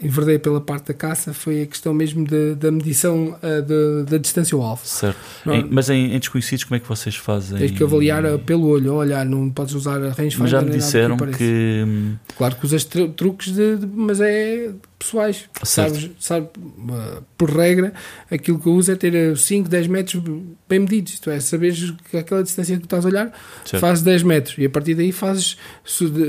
enverdei 0.02 0.40
pela 0.40 0.60
parte 0.60 0.88
da 0.88 0.94
caça, 0.94 1.34
foi 1.34 1.62
a 1.62 1.66
questão 1.66 1.94
mesmo 1.94 2.26
de- 2.26 2.56
da 2.56 2.72
medição 2.72 3.38
ah, 3.42 3.62
de- 3.62 4.10
da 4.10 4.18
distância 4.18 4.56
ao 4.56 4.62
alvo. 4.64 4.82
Certo. 4.86 5.18
Não- 5.46 5.54
Em- 5.56 5.68
mas 5.70 5.90
em, 5.90 6.14
em 6.16 6.20
desconhecidos, 6.20 6.64
como 6.64 6.76
é 6.76 6.80
que 6.80 6.88
vocês 6.88 7.16
fazem? 7.16 7.58
Tens 7.58 7.72
que 7.72 7.84
avaliar 7.84 8.26
ah, 8.26 8.38
pelo 8.40 8.68
olho, 8.68 8.94
olhar, 8.96 9.26
não 9.26 9.50
podes 9.50 9.74
usar 9.76 10.02
a 10.04 10.10
range 10.12 10.38
Mas 10.40 10.50
já 10.50 10.62
me 10.62 10.72
disseram 10.72 11.18
que. 11.18 11.84
hum, 11.88 12.16
Claro 12.38 12.56
que 12.56 12.66
usas 12.66 12.84
tru- 12.84 13.10
truques, 13.10 13.54
de, 13.54 13.78
de- 13.78 13.88
mas 13.88 14.20
é 14.22 14.72
pessoais. 14.98 15.46
Certo. 15.64 15.94
Sabes, 15.96 16.12
sabe, 16.20 16.48
uh, 16.58 17.24
por 17.38 17.50
regra, 17.50 17.94
aquilo 18.30 18.60
que 18.60 18.68
eu 18.68 18.74
uso 18.74 18.92
é 18.92 18.96
ter 18.96 19.36
5, 19.38 19.68
10 19.70 19.88
metros 19.88 20.22
bem 20.70 20.80
medidos. 20.80 21.14
Isto 21.14 21.30
é, 21.30 21.40
saberes 21.40 21.92
que 22.10 22.18
aquela 22.18 22.44
distância 22.44 22.78
que 22.78 22.84
estás 22.84 23.06
a 23.06 23.10
olhar 23.10 23.32
Certo. 23.66 23.82
fazes 23.82 24.04
10 24.04 24.24
metros 24.24 24.58
e 24.58 24.66
a 24.66 24.70
partir 24.70 24.94
daí 24.96 25.12
fazes, 25.12 25.58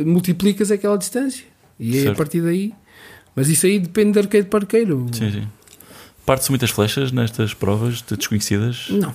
multiplicas 0.04 0.70
aquela 0.70 0.96
distância. 0.96 1.44
E 1.78 2.06
a 2.06 2.14
partir 2.14 2.40
daí. 2.40 2.72
Mas 3.34 3.48
isso 3.48 3.66
aí 3.66 3.78
depende 3.78 4.12
de 4.12 4.18
arqueiro 4.20 4.46
para 4.46 4.60
arqueiro. 4.60 5.06
Sim, 5.12 5.30
sim. 5.30 5.48
Parte-se 6.24 6.50
muitas 6.50 6.70
flechas 6.70 7.10
nestas 7.10 7.54
provas 7.54 8.02
de 8.02 8.16
desconhecidas? 8.16 8.86
Não. 8.90 9.12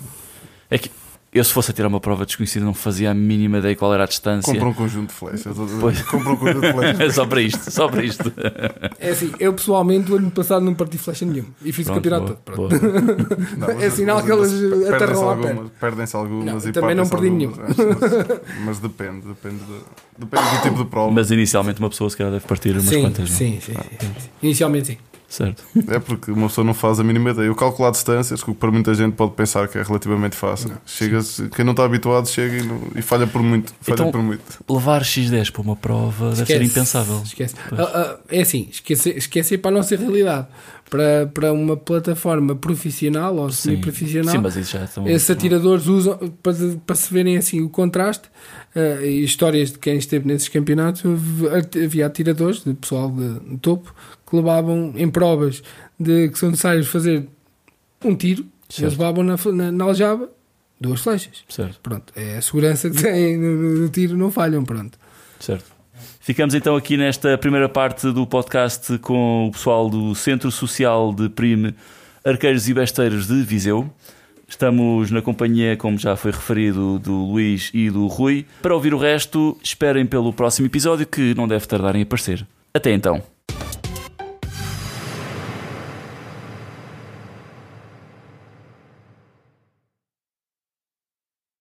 É 0.69 0.77
que 0.77 0.89
eu, 1.33 1.43
se 1.43 1.51
fosse 1.53 1.71
a 1.71 1.73
tirar 1.73 1.87
uma 1.87 1.99
prova 1.99 2.25
desconhecida, 2.25 2.65
não 2.65 2.73
fazia 2.73 3.11
a 3.11 3.13
mínima 3.13 3.57
ideia 3.59 3.75
qual 3.75 3.93
era 3.93 4.03
a 4.03 4.07
distância. 4.07 4.51
Compra 4.53 4.69
um 4.69 4.73
conjunto 4.73 5.09
de 5.09 5.13
flechas. 5.15 5.55
Pois. 5.79 6.01
Compra 6.03 6.29
um 6.31 6.35
conjunto 6.37 6.61
de 6.61 6.71
flechas. 6.73 6.99
É 7.07 7.09
só 7.11 7.25
para 7.25 7.41
isto, 7.41 7.71
só 7.71 7.87
para 7.87 8.03
isto. 8.03 8.33
É 8.99 9.09
assim, 9.11 9.31
eu 9.39 9.53
pessoalmente, 9.53 10.11
o 10.11 10.15
ano 10.15 10.31
passado 10.31 10.63
não 10.65 10.73
parti 10.73 10.97
flecha 10.97 11.25
nenhuma 11.25 11.49
e 11.63 11.71
fiz 11.71 11.85
o 11.87 11.91
Pronto, 11.91 12.03
campeonato 12.09 12.37
boa, 12.55 12.69
todo. 12.69 12.79
Boa. 12.79 13.37
Não, 13.57 13.69
É 13.81 13.89
sinal 13.89 14.23
que 14.23 14.31
elas 14.31 14.51
aterram 14.93 15.21
lá 15.25 15.31
algumas, 15.33 15.69
Perdem-se 15.79 16.15
algumas 16.15 16.63
Não, 16.63 16.69
e 16.69 16.73
também 16.73 16.95
não 16.95 17.07
perdi 17.07 17.27
algumas, 17.27 17.57
Mas, 17.77 18.39
mas 18.65 18.79
depende, 18.79 19.27
depende, 19.27 19.59
de- 19.63 20.25
depende 20.25 20.49
do 20.49 20.61
tipo 20.63 20.83
de 20.83 20.89
prova. 20.89 21.11
Mas 21.11 21.29
inicialmente 21.31 21.79
uma 21.79 21.89
pessoa 21.89 22.09
se 22.09 22.17
calhar 22.17 22.31
deve 22.33 22.45
partir 22.47 22.71
umas 22.71 22.85
Sim, 22.85 23.01
quantas, 23.01 23.29
não? 23.29 23.37
sim, 23.37 23.59
sim, 23.61 23.73
sim, 23.73 23.97
sim. 23.99 24.29
Inicialmente 24.41 24.87
sim. 24.87 24.97
Certo. 25.29 25.61
É 25.89 25.99
porque 25.99 26.31
uma 26.31 26.47
pessoa 26.47 26.63
não 26.63 26.73
faz 26.73 26.99
a 27.01 27.03
mínima 27.03 27.31
ideia. 27.31 27.47
Eu 27.47 27.55
calcular 27.55 27.91
distâncias, 27.91 28.41
que 28.41 28.53
para 28.53 28.71
muita 28.71 28.93
gente 28.93 29.13
pode 29.13 29.33
pensar 29.33 29.67
que 29.67 29.77
é 29.77 29.83
relativamente 29.83 30.35
fácil. 30.37 30.71
chega 30.85 31.19
quem 31.53 31.65
não 31.65 31.71
está 31.71 31.83
habituado 31.83 32.27
chega 32.29 32.57
e, 32.57 32.63
não- 32.63 32.81
e 32.95 33.01
falha 33.01 33.27
por 33.27 33.43
muito. 33.43 33.73
Falha 33.81 33.95
Então- 33.95 34.11
por 34.11 34.21
muito. 34.21 34.41
Levar 34.69 35.01
X10 35.03 35.51
para 35.51 35.61
uma 35.61 35.75
prova 35.75 36.29
deve 36.29 36.37
ser 36.37 36.53
Esquece, 36.53 36.63
impensável. 36.71 37.21
Esquece. 37.25 37.55
Ah, 37.73 37.81
ah, 37.93 38.17
é 38.29 38.41
assim, 38.41 38.67
esquecer, 38.71 39.17
esquecer 39.17 39.57
para 39.57 39.71
a 39.71 39.73
nossa 39.73 39.95
realidade. 39.97 40.47
Para, 40.89 41.27
para 41.33 41.53
uma 41.53 41.75
plataforma 41.75 42.55
profissional 42.55 43.35
ou 43.35 43.51
semi-profissional. 43.51 44.35
Esses 45.05 45.29
atiradores 45.29 45.87
usam 45.87 46.17
para, 46.41 46.53
para 46.85 46.95
se 46.95 47.13
verem 47.13 47.37
assim 47.37 47.61
o 47.61 47.69
contraste. 47.69 48.29
Uh, 48.75 49.03
e 49.03 49.23
histórias 49.23 49.71
de 49.71 49.79
quem 49.79 49.97
esteve 49.97 50.27
nesses 50.27 50.49
campeonatos, 50.49 51.01
havia 51.83 52.05
atiradores, 52.05 52.63
de 52.63 52.73
pessoal 52.73 53.11
de, 53.11 53.39
de 53.39 53.57
topo, 53.57 53.93
que 54.29 54.35
levavam 54.35 54.93
em 54.95 55.09
provas 55.09 55.63
de 55.99 56.29
que 56.29 56.37
são 56.37 56.49
necessários 56.49 56.87
fazer 56.87 57.27
um 58.03 58.15
tiro, 58.15 58.45
certo. 58.69 58.83
eles 58.83 58.97
levavam 58.97 59.23
na, 59.23 59.35
na, 59.53 59.71
na 59.71 59.83
aljava 59.85 60.29
duas 60.79 61.01
flechas. 61.01 61.43
Certo. 61.49 61.79
Pronto, 61.81 62.13
é 62.15 62.37
a 62.37 62.41
segurança 62.41 62.89
que 62.89 63.01
têm 63.01 63.37
no, 63.37 63.81
no 63.81 63.89
tiro, 63.89 64.15
não 64.15 64.29
falham, 64.29 64.63
pronto. 64.63 64.97
Certo. 65.39 65.76
Ficamos 66.27 66.53
então 66.53 66.75
aqui 66.75 66.97
nesta 66.97 67.37
primeira 67.37 67.69
parte 67.69 68.11
do 68.11 68.27
podcast 68.27 68.97
com 68.97 69.47
o 69.47 69.51
pessoal 69.53 69.89
do 69.89 70.13
Centro 70.13 70.51
Social 70.51 71.13
de 71.13 71.29
Prime 71.29 71.73
Arqueiros 72.21 72.67
e 72.67 72.73
Besteiros 72.73 73.27
de 73.27 73.41
Viseu. 73.43 73.89
Estamos 74.45 75.09
na 75.09 75.21
companhia, 75.21 75.77
como 75.77 75.97
já 75.97 76.17
foi 76.17 76.31
referido, 76.31 76.99
do 76.99 77.13
Luís 77.13 77.71
e 77.73 77.89
do 77.89 78.07
Rui. 78.07 78.45
Para 78.61 78.75
ouvir 78.75 78.93
o 78.93 78.97
resto, 78.97 79.57
esperem 79.63 80.05
pelo 80.05 80.33
próximo 80.33 80.67
episódio 80.67 81.07
que 81.07 81.33
não 81.33 81.47
deve 81.47 81.65
tardar 81.65 81.95
em 81.95 82.01
aparecer. 82.01 82.45
Até 82.73 82.91
então. 82.91 83.23